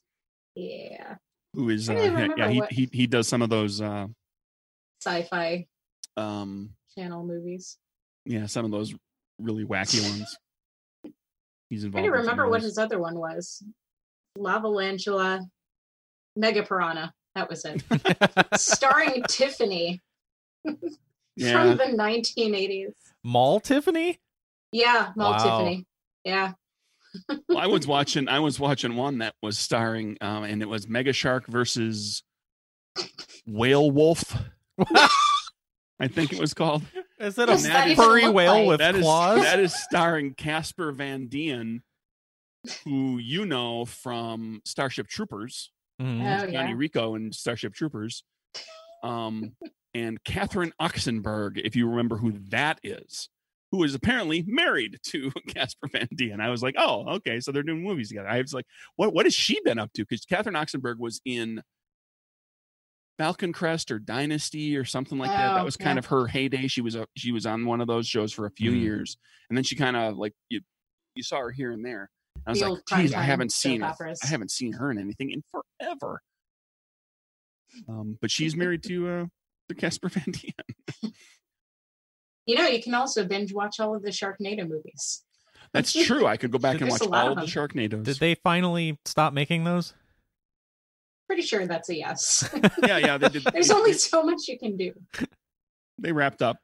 [0.55, 1.15] Yeah.
[1.53, 4.07] who is uh, yeah, yeah, he, what- he he does some of those uh,
[5.03, 5.67] Sci-fi
[6.17, 7.77] um channel movies.
[8.25, 8.95] yeah some of those
[9.39, 10.37] really wacky ones.
[11.69, 12.05] He's I involved.
[12.05, 13.63] don't with remember what his other one was.
[14.37, 15.41] Lavalantula,
[16.35, 17.13] Mega Piranha.
[17.35, 17.83] That was it.
[18.55, 20.01] Starring Tiffany
[21.35, 21.51] Yeah.
[21.75, 22.93] from the 1980s.
[23.23, 24.19] Mall Tiffany?
[24.71, 25.37] Yeah, Mel Wow.
[25.59, 25.85] Tiffany.
[26.23, 26.53] Yeah.
[27.49, 30.87] well, I was watching I was watching one that was starring um and it was
[30.87, 32.23] Mega Shark versus
[33.45, 34.23] Whale Wolf.
[35.99, 36.83] I think it was called.
[37.19, 38.67] Is it What's a that even furry whale like?
[38.67, 39.41] with That is claws?
[39.41, 41.81] that is starring Casper Van Dien,
[42.83, 46.19] who you know from Starship Troopers, Mhm.
[46.21, 46.73] Oh, Johnny yeah.
[46.75, 48.23] Rico and Starship Troopers.
[49.03, 49.55] Um
[49.93, 53.29] and Catherine Oxenberg, if you remember who that is,
[53.71, 56.41] who is apparently married to Casper Van Dien.
[56.41, 58.27] I was like, oh, okay, so they're doing movies together.
[58.27, 58.65] I was like,
[58.97, 60.03] what what has she been up to?
[60.03, 61.61] Because Catherine Oxenberg was in
[63.17, 65.51] Falcon Crest or Dynasty or something like that.
[65.51, 65.99] Oh, That was kind yeah.
[65.99, 66.67] of her heyday.
[66.67, 68.77] She was a she was on one of those shows for a few Hmm.
[68.79, 69.17] years,
[69.49, 70.61] and then she kind of like you
[71.15, 72.09] you saw her here and there.
[72.45, 73.87] I was The like, geez, I haven't seen her.
[73.87, 74.19] operas.
[74.23, 76.21] I haven't seen her in anything in forever.
[77.87, 79.25] Um, but she's married to uh
[79.69, 81.13] to Casper Van Dien.
[82.47, 85.23] You know, you can also binge watch all of the Sharknado movies.
[85.73, 86.27] That's true.
[86.27, 87.49] I could go back and watch all of of the them.
[87.49, 88.03] Sharknadoes.
[88.03, 89.95] Did they finally stop making those?
[91.27, 92.49] Pretty sure that's a yes.
[92.85, 93.43] yeah, yeah, they did.
[93.53, 94.93] There's they, only so much you can do.
[95.97, 96.57] they wrapped up.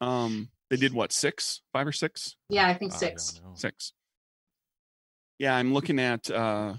[0.00, 3.34] um, they did what six, five or six, Yeah, I think six.
[3.34, 3.92] don't six.
[5.38, 6.28] Yeah, I'm looking at.
[6.30, 6.74] uh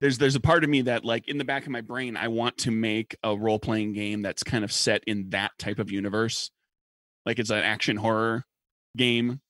[0.00, 2.28] There's there's a part of me that like in the back of my brain, I
[2.28, 5.90] want to make a role playing game that's kind of set in that type of
[5.90, 6.50] universe,
[7.24, 8.44] like it's an action horror
[8.96, 9.40] game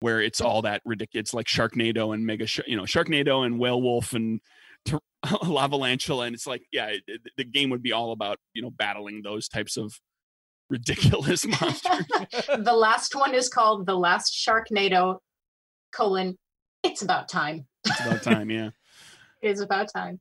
[0.00, 1.24] where it's all that ridiculous.
[1.28, 4.40] It's like Sharknado and Mega, you know, Sharknado and Whalewolf and
[4.84, 8.62] Ter- Lavalantula, and it's like, yeah, it, it- the game would be all about you
[8.62, 9.98] know battling those types of
[10.70, 12.06] ridiculous monsters.
[12.58, 15.18] the last one is called The Last Sharknado,
[15.94, 16.36] colon,
[16.82, 17.66] it's about time.
[17.86, 18.70] it's about time, yeah.
[19.42, 20.20] It is about time.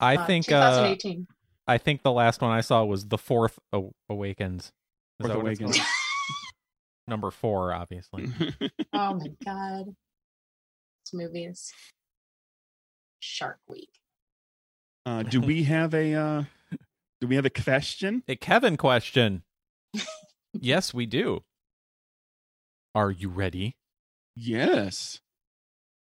[0.00, 1.26] I Uh, think uh, 2018.
[1.66, 4.64] I think the last one I saw was the fourth Aw- Awakens.
[4.64, 4.72] Is
[5.20, 5.80] Fourth that what it's Awakens.
[7.06, 8.28] Number four, obviously.
[8.92, 9.86] oh my god.
[11.04, 11.72] This movie is
[13.24, 13.88] Shark Week.
[15.06, 16.44] uh, do we have a uh,
[17.20, 18.22] do we have a question?
[18.28, 19.42] A Kevin question.
[20.52, 21.42] yes, we do.
[22.94, 23.76] Are you ready?
[24.36, 25.20] Yes.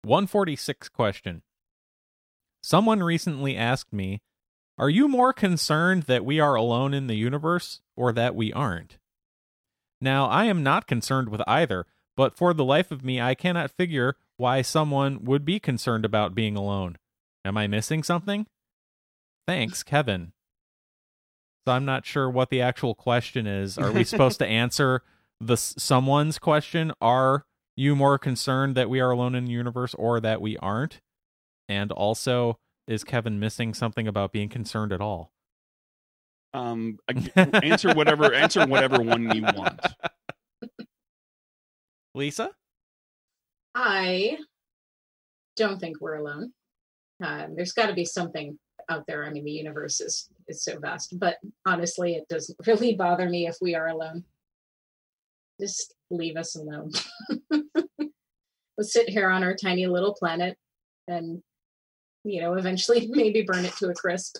[0.03, 1.41] 146 question.
[2.61, 4.21] Someone recently asked me,
[4.77, 8.97] Are you more concerned that we are alone in the universe or that we aren't?
[10.01, 11.85] Now, I am not concerned with either,
[12.17, 16.35] but for the life of me, I cannot figure why someone would be concerned about
[16.35, 16.97] being alone.
[17.45, 18.47] Am I missing something?
[19.47, 20.33] Thanks, Kevin.
[21.65, 23.77] So I'm not sure what the actual question is.
[23.77, 25.03] Are we supposed to answer
[25.39, 26.91] the someone's question?
[26.99, 31.01] Are you more concerned that we are alone in the universe or that we aren't?
[31.69, 35.31] And also, is Kevin missing something about being concerned at all?
[36.53, 36.97] Um,
[37.35, 39.79] answer whatever answer whatever one you want.
[42.15, 42.51] Lisa?
[43.75, 44.37] I
[45.57, 46.53] don't think we're alone.
[47.23, 48.57] Um, there's got to be something
[48.89, 49.25] out there.
[49.25, 53.47] I mean, the universe is is so vast, but honestly, it doesn't really bother me
[53.47, 54.23] if we are alone.
[55.59, 56.91] Just leave us alone.
[58.77, 60.57] Let's sit here on our tiny little planet
[61.07, 61.41] and,
[62.25, 64.35] you know, eventually maybe burn it to a crisp.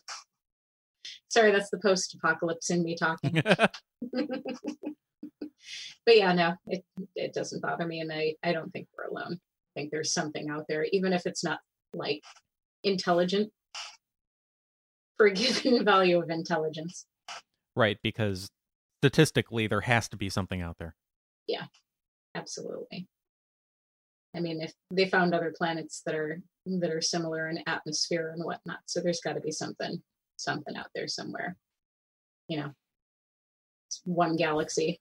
[1.30, 3.42] Sorry, that's the post-apocalypse in me talking.
[3.42, 3.72] but
[6.08, 6.84] yeah, no, it
[7.16, 9.40] it doesn't bother me, and I I don't think we're alone.
[9.76, 11.60] I think there's something out there, even if it's not
[11.94, 12.24] like
[12.86, 13.52] intelligent
[15.18, 17.06] for a given value of intelligence.
[17.76, 18.50] Right, because
[19.02, 20.96] statistically there has to be something out there.
[21.48, 21.66] Yeah,
[22.34, 23.08] absolutely.
[24.36, 28.44] I mean, if they found other planets that are that are similar in atmosphere and
[28.44, 30.02] whatnot, so there's got to be something
[30.38, 31.56] something out there somewhere.
[32.50, 32.72] You know,
[33.88, 35.00] it's one galaxy.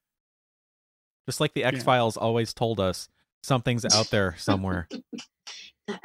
[1.26, 3.08] Just like the X Files always told us,
[3.42, 4.88] something's out there somewhere.
[5.86, 6.00] The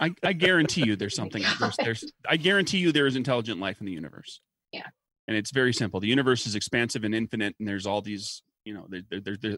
[0.00, 3.80] I, I guarantee you there's something there's, there's I guarantee you there is intelligent life
[3.80, 4.40] in the universe.
[4.72, 4.86] Yeah.
[5.28, 5.98] And it's very simple.
[6.00, 9.36] The universe is expansive and infinite, and there's all these, you know, there, there, there,
[9.40, 9.56] there-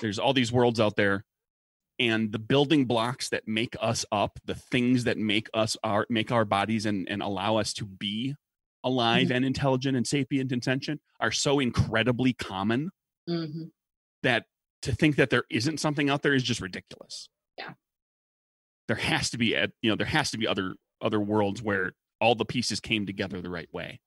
[0.00, 1.22] there's all these worlds out there.
[1.98, 6.32] And the building blocks that make us up, the things that make us our make
[6.32, 8.34] our bodies and, and allow us to be
[8.84, 12.90] alive and intelligent and sapient and sentient are so incredibly common
[13.26, 13.64] hmm
[14.22, 14.44] that
[14.82, 17.28] to think that there isn't something out there is just ridiculous.
[18.88, 18.94] Yeah.
[18.94, 21.92] There has to be a, you know there has to be other other worlds where
[22.20, 24.00] all the pieces came together the right way.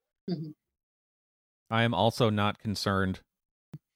[1.69, 3.19] I am also not concerned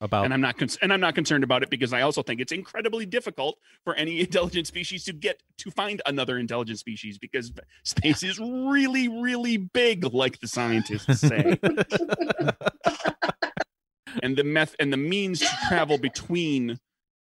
[0.01, 2.41] about And I'm not con- and I'm not concerned about it because I also think
[2.41, 7.51] it's incredibly difficult for any intelligent species to get to find another intelligent species because
[7.83, 11.57] space is really really big like the scientists say.
[14.21, 16.79] and the meth and the means to travel between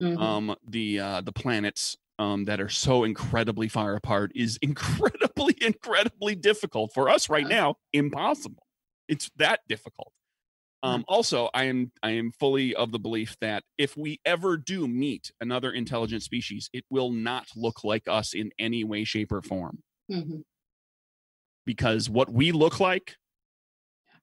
[0.02, 0.18] Mhm.
[0.20, 6.34] um the uh the planets um that are so incredibly far apart is incredibly incredibly
[6.34, 8.66] difficult for us right now impossible.
[9.08, 10.12] It's that difficult.
[10.82, 14.86] Um also i am i am fully of the belief that if we ever do
[14.88, 19.42] meet another intelligent species it will not look like us in any way shape or
[19.42, 19.82] form.
[20.10, 20.44] Mhm.
[21.66, 23.16] because what we look like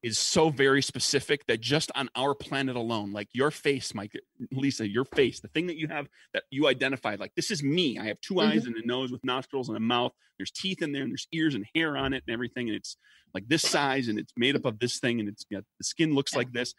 [0.03, 4.13] is so very specific that just on our planet alone, like your face, Mike,
[4.51, 7.99] Lisa, your face, the thing that you have that you identify, like this is me.
[7.99, 8.73] I have 2 eyes mm-hmm.
[8.73, 10.11] and a nose with nostrils and a mouth.
[10.37, 12.67] There's teeth in there and there's ears and hair on it and everything.
[12.67, 12.97] And it's
[13.33, 16.15] like this size and it's made up of this thing and it's got the skin
[16.15, 16.73] looks like this.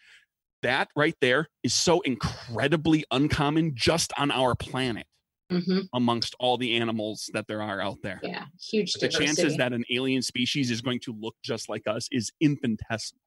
[0.62, 5.06] That right there is so incredibly uncommon just on our planet
[5.52, 5.88] Mhm.
[5.94, 8.20] amongst all the animals that there are out there.
[8.22, 12.08] Yeah, huge the chances that an alien species is going to look just like us
[12.10, 13.20] is infinitesimal.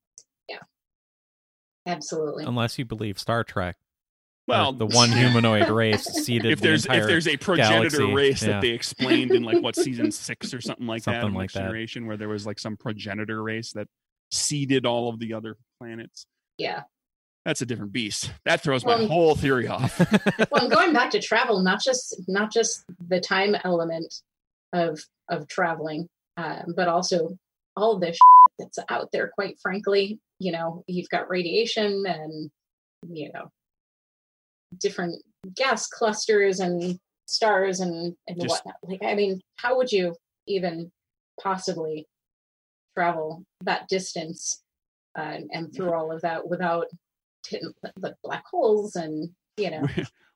[0.50, 0.60] Yeah,
[1.88, 2.44] absolutely.
[2.46, 3.76] unless you believe Star Trek.
[4.48, 8.42] Well, the one humanoid race seeded if there's the if there's a progenitor galaxy, race
[8.44, 8.50] yeah.
[8.54, 11.42] that they explained in like what season six or something like that, Something of like
[11.46, 11.60] Next that.
[11.62, 13.88] generation, where there was like some progenitor race that
[14.32, 16.26] seeded all of the other planets.
[16.58, 16.84] yeah.
[17.46, 18.32] That's a different beast.
[18.46, 20.00] That throws my Well- whole theory off.
[20.52, 24.14] Well, and going back to travel, not just not just the time element
[24.74, 27.38] of of traveling, um, but also
[27.76, 28.16] all the
[28.58, 29.30] that's out there.
[29.36, 32.50] Quite frankly, you know, you've got radiation and
[33.08, 33.50] you know
[34.80, 35.22] different
[35.56, 38.76] gas clusters and stars and and Just- whatnot.
[38.84, 40.16] Like, I mean, how would you
[40.48, 40.92] even
[41.42, 42.06] possibly
[42.98, 44.62] travel that distance
[45.18, 46.88] uh, and through all of that without
[47.48, 49.86] hitting the- the black holes and you know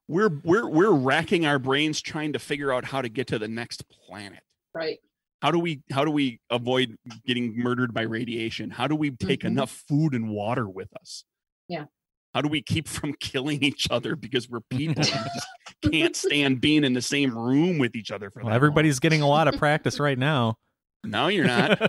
[0.07, 3.47] we're we're we're racking our brains trying to figure out how to get to the
[3.47, 4.39] next planet.
[4.73, 4.97] right
[5.41, 6.95] How do we how do we avoid
[7.25, 8.69] getting murdered by radiation?
[8.71, 9.45] How do we take Mhm.
[9.51, 11.23] enough food and water with us?
[11.67, 11.85] Yeah.
[12.33, 15.47] How do we keep from killing each other because we're people and we just
[15.91, 18.55] can't stand being in the same room with each other for well, that long?
[18.55, 20.55] everybody's getting a lot of practice right now.
[21.03, 21.79] No, you're not.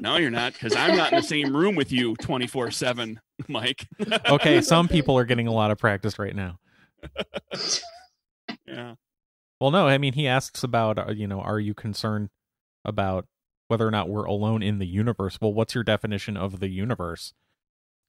[0.00, 3.86] No, you're not, because I'm not in the same room with you 24 seven, Mike.
[4.28, 6.58] okay, some people are getting a lot of practice right now.
[8.66, 8.94] Yeah.
[9.60, 12.28] Well, no, I mean he asks about uh, you know, are you concerned
[12.84, 13.26] about
[13.68, 15.38] whether or not we're alone in the universe?
[15.40, 17.32] Well, what's your definition of the universe?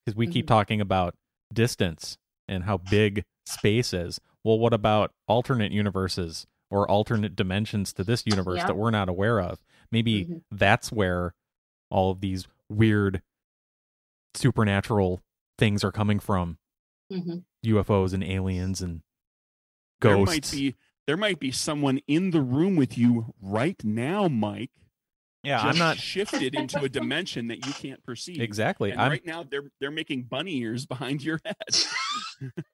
[0.06, 0.50] Because we keep Mhm.
[0.50, 1.16] talking about
[1.54, 4.20] distance and how big space is.
[4.44, 8.68] Well, what about alternate universes or alternate dimensions to this universe Yeah.
[8.68, 9.60] that we're not aware of?
[9.92, 10.42] Maybe Mhm.
[10.52, 11.34] that's where
[11.90, 13.22] all of these weird
[14.36, 15.22] supernatural
[15.58, 16.58] things are coming from.
[17.12, 19.02] hmm UFOs and aliens and
[20.00, 20.30] ghosts.
[20.30, 20.76] There might be
[21.08, 24.72] there might be someone in the room with you right now, Mike.
[25.44, 28.40] yeah, just I'm not shifted into a dimension that you can't perceive.
[28.42, 28.92] exactly.
[28.92, 31.56] And I'm right now they're they're making bunny ears behind your head.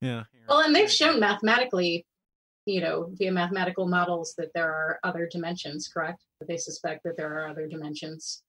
[0.00, 0.24] yeah.
[0.48, 2.06] well and they've shown mathematically
[2.66, 7.32] you know via mathematical models that there are other dimensions correct they suspect that there
[7.32, 8.42] are other dimensions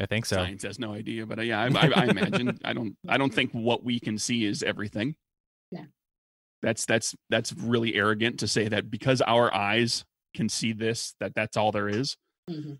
[0.00, 0.36] I think so.
[0.36, 2.58] Science has no idea, but uh, yeah, I, I, I imagine.
[2.64, 2.96] I don't.
[3.08, 5.14] I don't think what we can see is everything.
[5.70, 5.84] Yeah.
[6.62, 10.04] That's that's that's really arrogant to say that because our eyes
[10.34, 12.16] can see this that that's all there is.
[12.48, 12.74] hmm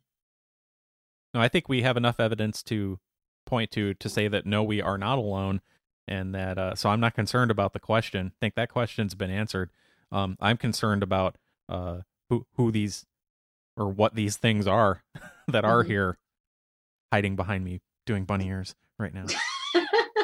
[1.35, 2.99] No, I think we have enough evidence to
[3.47, 5.61] point to to say that no, we are not alone,
[6.09, 8.33] and that uh, so I'm not concerned about the question.
[8.35, 9.71] I think that question's been answered.
[10.13, 11.37] Um, I'm concerned about
[11.69, 13.07] uh, who who these
[13.77, 15.03] or what these things are
[15.49, 15.87] that are Mhm.
[15.89, 16.19] here
[17.13, 19.27] hiding behind me doing bunny ears right now.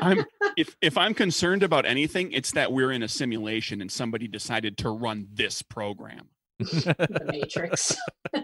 [0.02, 0.24] I'm
[0.56, 4.78] if if I'm concerned about anything, it's that we're in a simulation and somebody decided
[4.78, 6.28] to run this program.
[6.58, 7.96] the Matrix.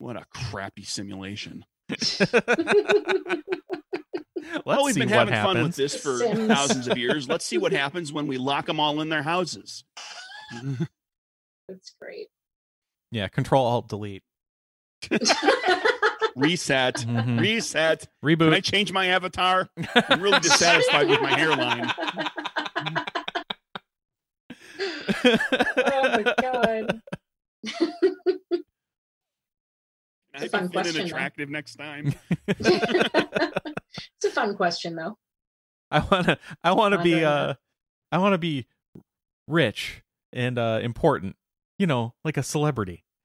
[0.00, 1.64] What a crappy simulation.
[1.90, 2.20] Let's
[4.64, 6.46] well, we've see been what having fun with this for Sims.
[6.46, 7.28] thousands of years.
[7.28, 9.82] Let's see what happens when we lock them all in their houses.
[11.68, 12.28] That's great.
[13.10, 14.22] Yeah, control alt delete.
[16.38, 16.94] Reset.
[16.96, 17.40] Mhm.
[17.40, 18.08] Reset.
[18.24, 18.38] Reboot.
[18.38, 18.64] Can I Reboot.
[18.64, 19.68] change my avatar?
[20.08, 21.90] I'm really dissatisfied with my hairline.
[25.24, 27.00] oh my god.
[30.34, 31.04] I a fun can fit question, in though.
[31.06, 32.14] attractive next time.
[32.46, 35.18] it's a fun question though.
[35.90, 37.54] I wanna I wanna be Pondering uh.
[38.12, 38.66] I wanna be
[39.48, 40.02] rich
[40.32, 41.36] and uh important.
[41.78, 43.04] You know, like a celebrity.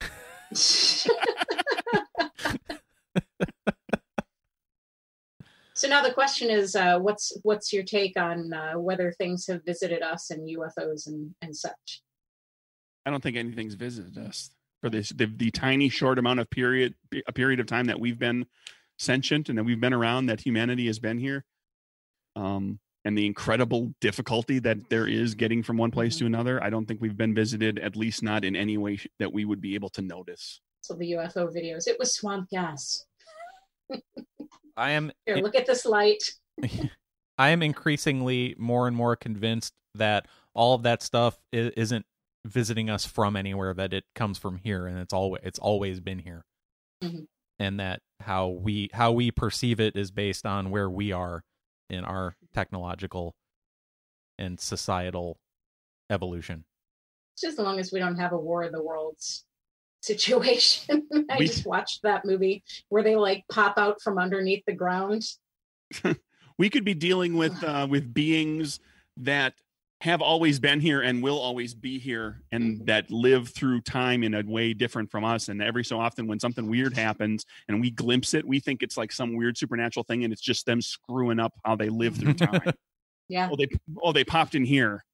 [5.74, 9.64] so now the question is, uh, what's what's your take on uh, whether things have
[9.64, 12.02] visited us and UFOs and, and such?
[13.06, 14.50] I don't think anything's visited us
[14.80, 16.94] for this the, the tiny short amount of period
[17.26, 18.46] a period of time that we've been
[18.98, 21.44] sentient and that we've been around that humanity has been here.
[22.36, 26.62] Um, and the incredible difficulty that there is getting from one place to another.
[26.62, 29.60] I don't think we've been visited, at least not in any way that we would
[29.60, 30.60] be able to notice.
[30.88, 33.04] The UFO videos, it was swamp gas.
[34.76, 36.22] I am Here, look at this light.
[37.38, 42.06] I am increasingly more and more convinced that all of that stuff is, isn't
[42.44, 46.18] visiting us from anywhere; that it comes from here, and it's always it's always been
[46.18, 46.44] here,
[47.02, 47.26] Mhm.
[47.58, 51.42] and that how we how we perceive it is based on where we are
[51.90, 53.34] in our technological
[54.38, 55.38] and societal
[56.10, 56.64] evolution.
[57.38, 59.44] Just as long as we don't have a War of the Worlds
[60.04, 61.06] situation.
[61.30, 65.24] I We- just watched that movie where they like pop out from underneath the ground.
[66.56, 68.78] We could be dealing with uh, with beings
[69.16, 69.54] that
[70.02, 72.86] have always been here and will always be here and Mhm.
[72.86, 76.38] that live through time in a way different from us and every so often when
[76.38, 80.22] something weird happens and we glimpse it we think it's like some weird supernatural thing
[80.22, 82.72] and it's just them screwing up how they live through time
[83.28, 83.48] Yeah.
[83.50, 83.66] oh they
[84.02, 85.04] oh they popped in here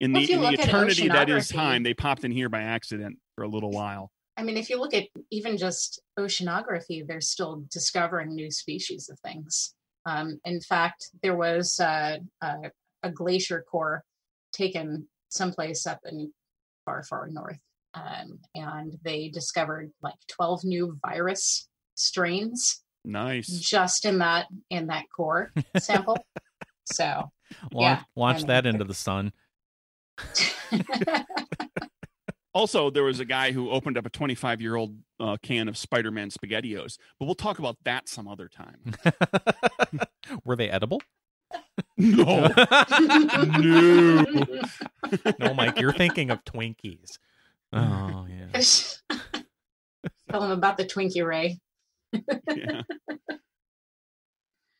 [0.00, 3.18] in Well, the, in the eternity that is time they popped in here by accident
[3.38, 7.64] for a little while I mean, if you look at even just oceanography, they're still
[7.72, 9.74] discovering new species of things.
[10.06, 12.68] Um, in fact, there was uh, uh,
[13.02, 14.04] a glacier core
[14.52, 16.32] taken someplace up in
[16.84, 17.58] far, far north,
[17.94, 25.06] um, and they discovered like 12 new virus strains nice just in that in that
[25.14, 26.16] core sample.
[26.84, 27.24] so,
[27.72, 29.32] Launch, Yeah, launch I mean- that into the sun.
[32.54, 35.76] Also, there was a guy who opened up a 25 year old uh, can of
[35.76, 38.94] Spider Man SpaghettiOs, but we'll talk about that some other time.
[40.44, 41.00] Were they edible?
[41.96, 42.48] No,
[43.58, 44.24] no.
[45.38, 47.18] no, Mike, you're thinking of Twinkies.
[47.72, 48.60] Oh yeah.
[50.30, 51.58] Tell them about the Twinkie Ray.
[52.12, 52.82] Yeah.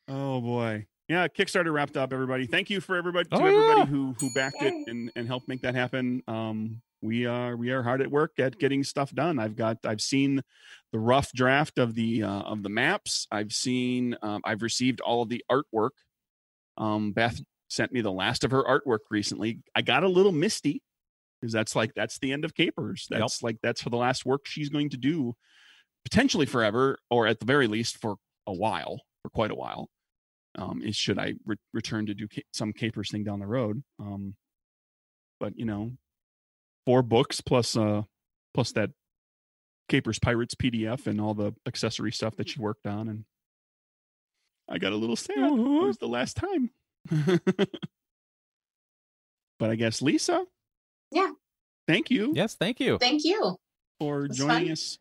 [0.08, 0.86] Oh boy.
[1.08, 2.12] Yeah, Kickstarter wrapped up.
[2.12, 3.86] Everybody, thank you for everybody to Oh, everybody yeah.
[3.86, 6.22] who who backed it and and helped make that happen.
[6.28, 9.38] Um, we are we are hard at work at getting stuff done.
[9.38, 10.42] I've got I've seen
[10.92, 13.26] the rough draft of the uh, of the maps.
[13.30, 15.90] I've seen um, I've received all of the artwork.
[16.76, 19.60] Um, Beth sent me the last of her artwork recently.
[19.74, 20.82] I got a little misty
[21.40, 23.06] because that's like that's the end of Capers.
[23.10, 23.20] Yep.
[23.20, 25.34] That's like that's for the last work she's going to do,
[26.04, 28.16] potentially forever, or at the very least for
[28.46, 29.88] a while, for quite a while.
[30.56, 33.82] Um, is should I re- return to do ca- some Capers thing down the road?
[34.00, 34.34] Um,
[35.38, 35.92] but you know,
[36.88, 38.00] four books plus uh
[38.54, 38.88] plus that
[39.90, 43.24] Capers Pirates PDF and all the accessory stuff that she worked on, and
[44.70, 45.36] I got a little sad.
[45.36, 46.70] It was the last time.
[49.58, 50.44] but I guess Lisa.
[51.10, 51.30] Yeah.
[51.86, 52.96] Thank you Yes, thank you.
[52.98, 53.56] Thank you.
[53.98, 54.72] for joining fun.
[54.72, 54.98] us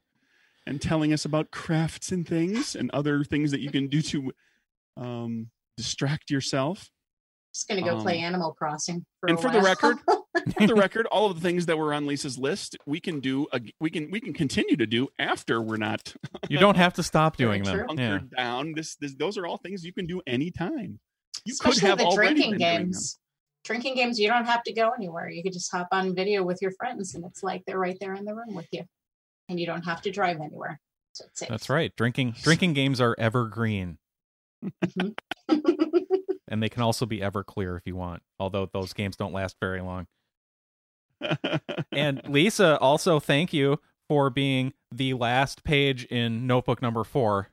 [0.66, 4.32] and telling us about crafts and things and other things that you can do to
[4.98, 6.90] um, distract yourself.
[7.54, 9.06] Just gonna go play Um, Animal Crossing.
[9.22, 9.98] For and a for the record-
[10.60, 13.48] For the record, all of the things that were on Lisa's list, we can do.
[13.54, 16.14] ag- We can we can continue to do after we're not
[16.50, 17.86] You don't have to stop doing true.
[17.88, 17.98] them.
[18.00, 18.20] Yeah.
[18.38, 18.74] down.
[18.74, 21.00] This, this those are all things you can do anytime.
[21.46, 22.84] You especially could have the already drinking been doing them.
[22.86, 23.20] games.
[23.66, 25.30] Drinking games, you don't have to go anywhere.
[25.30, 28.14] You could just hop on video with your friends, and it's like they're right there
[28.14, 28.84] in the room with you,
[29.50, 30.80] and you don't have to drive anywhere.
[31.14, 31.26] So.
[31.50, 31.92] That's right.
[31.98, 33.98] Drinking drinking games are evergreen,
[34.64, 35.14] Mhm.
[36.48, 38.22] and they can also be everclear if you want.
[38.40, 40.06] Although those games don't last very long.
[41.92, 47.50] And Lisa, also thank you for being the last page in notebook number four.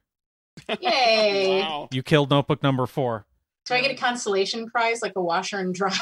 [0.81, 1.61] Yay!
[1.63, 1.89] Wow.
[1.93, 3.27] You killed notebook number four.
[3.67, 5.99] Do I get a consolation prize like a washer and dryer?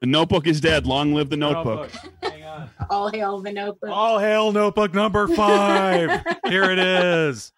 [0.00, 0.86] The notebook is dead.
[0.86, 1.90] Long live the notebook.
[2.22, 2.70] Hang on.
[2.88, 3.90] All hail the notebook.
[3.90, 6.22] All hail notebook number five.
[6.46, 7.52] Here it is.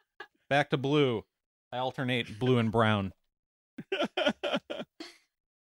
[0.49, 1.24] Back to blue.
[1.73, 3.12] I alternate blue and brown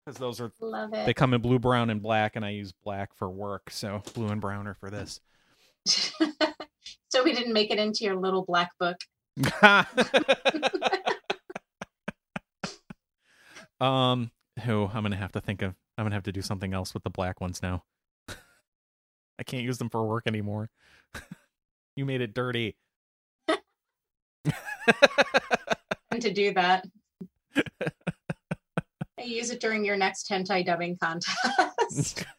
[0.07, 3.11] because those are Love they come in blue, brown, and black, and I use black
[3.17, 3.71] for work.
[3.71, 5.21] So blue and brown are for this.
[5.87, 8.97] so we didn't make it into your little black book.
[13.81, 14.31] um,
[14.65, 15.75] who I'm gonna have to think of.
[15.99, 17.83] I'm gonna have to do something else with the black ones now.
[19.39, 20.71] I can't use them for work anymore.
[21.97, 22.77] you made it dirty.
[26.11, 26.87] And to do that,
[29.25, 32.25] use it during your next hentai dubbing contest.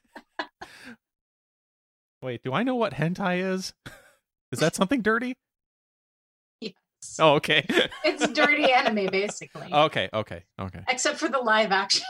[2.21, 3.73] Wait, do I know what hentai is?
[4.51, 5.35] Is that something dirty?
[6.61, 6.73] Yes.
[7.19, 7.65] Oh, okay.
[8.05, 9.71] it's dirty anime, basically.
[9.71, 10.79] okay, okay, okay.
[10.87, 12.05] Except for the live action.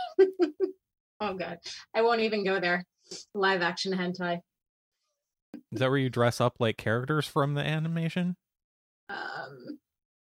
[1.20, 1.58] oh god,
[1.96, 2.86] I won't even go there.
[3.34, 4.40] Live action hentai.
[5.72, 8.36] Is that where you dress up like characters from the animation?
[9.10, 9.80] Um,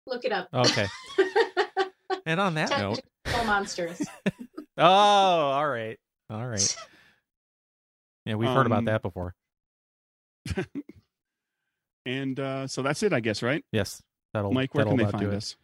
[0.07, 0.49] look it up.
[0.55, 0.87] Okay.
[2.31, 3.01] And on that note,
[3.45, 4.01] monsters.
[4.79, 5.99] oh, all right,
[6.31, 6.77] all right.
[8.27, 9.35] Yeah, we've heard about Um, that before.
[12.07, 13.65] and uh, so that's it, I guess, right?
[13.73, 14.03] Yes,
[14.35, 15.57] that'll Mike, where that'll can they find us?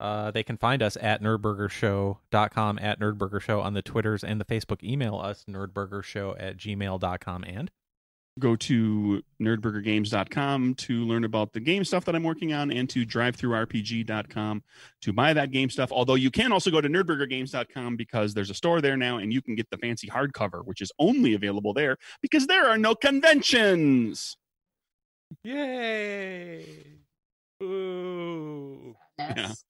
[0.00, 4.82] Uh, they can find us at nerdburgershow.com, at nerdburgershow on the Twitters and the Facebook.
[4.82, 7.44] Email us, nerdburgershow at gmail.com.
[7.44, 7.70] And
[8.40, 13.06] Go to nerdburgergames.com to learn about the game stuff that I'm working on and to
[13.06, 14.62] drivethrurpg.com
[15.02, 15.92] to buy that game stuff.
[15.92, 19.40] Although you can also go to nerdburgergames.com because there's a store there now and you
[19.40, 24.36] can get the fancy hardcover, which is only available there because there are no conventions.
[25.44, 26.84] yay!
[27.62, 28.96] Ooh.
[29.18, 29.64] Yes.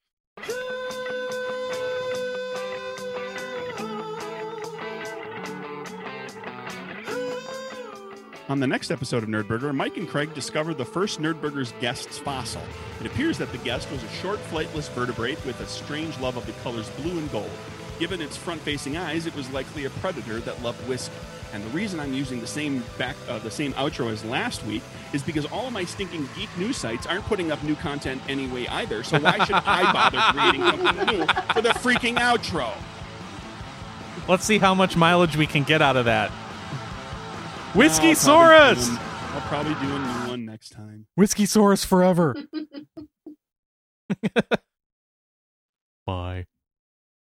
[8.46, 12.60] On the next episode of Nerdburger, Mike and Craig discover the first Nerdburger's guest's fossil.
[13.00, 16.44] It appears that the guest was a short, flightless vertebrate with a strange love of
[16.44, 17.50] the colors blue and gold.
[17.98, 21.14] Given its front-facing eyes, it was likely a predator that loved whiskey.
[21.54, 24.82] And the reason I'm using the same back, uh, the same outro as last week
[25.14, 28.66] is because all of my stinking geek news sites aren't putting up new content anyway
[28.66, 29.04] either.
[29.04, 32.74] So why should I bother creating something new for the freaking outro?
[34.28, 36.30] Let's see how much mileage we can get out of that.
[37.74, 38.96] Whiskey I'll probably do Saurus!
[38.96, 39.00] a-
[39.34, 41.06] I'll probably do a new one next time.
[41.16, 42.34] Whiskey Saurus forever.
[46.06, 46.46] Bye.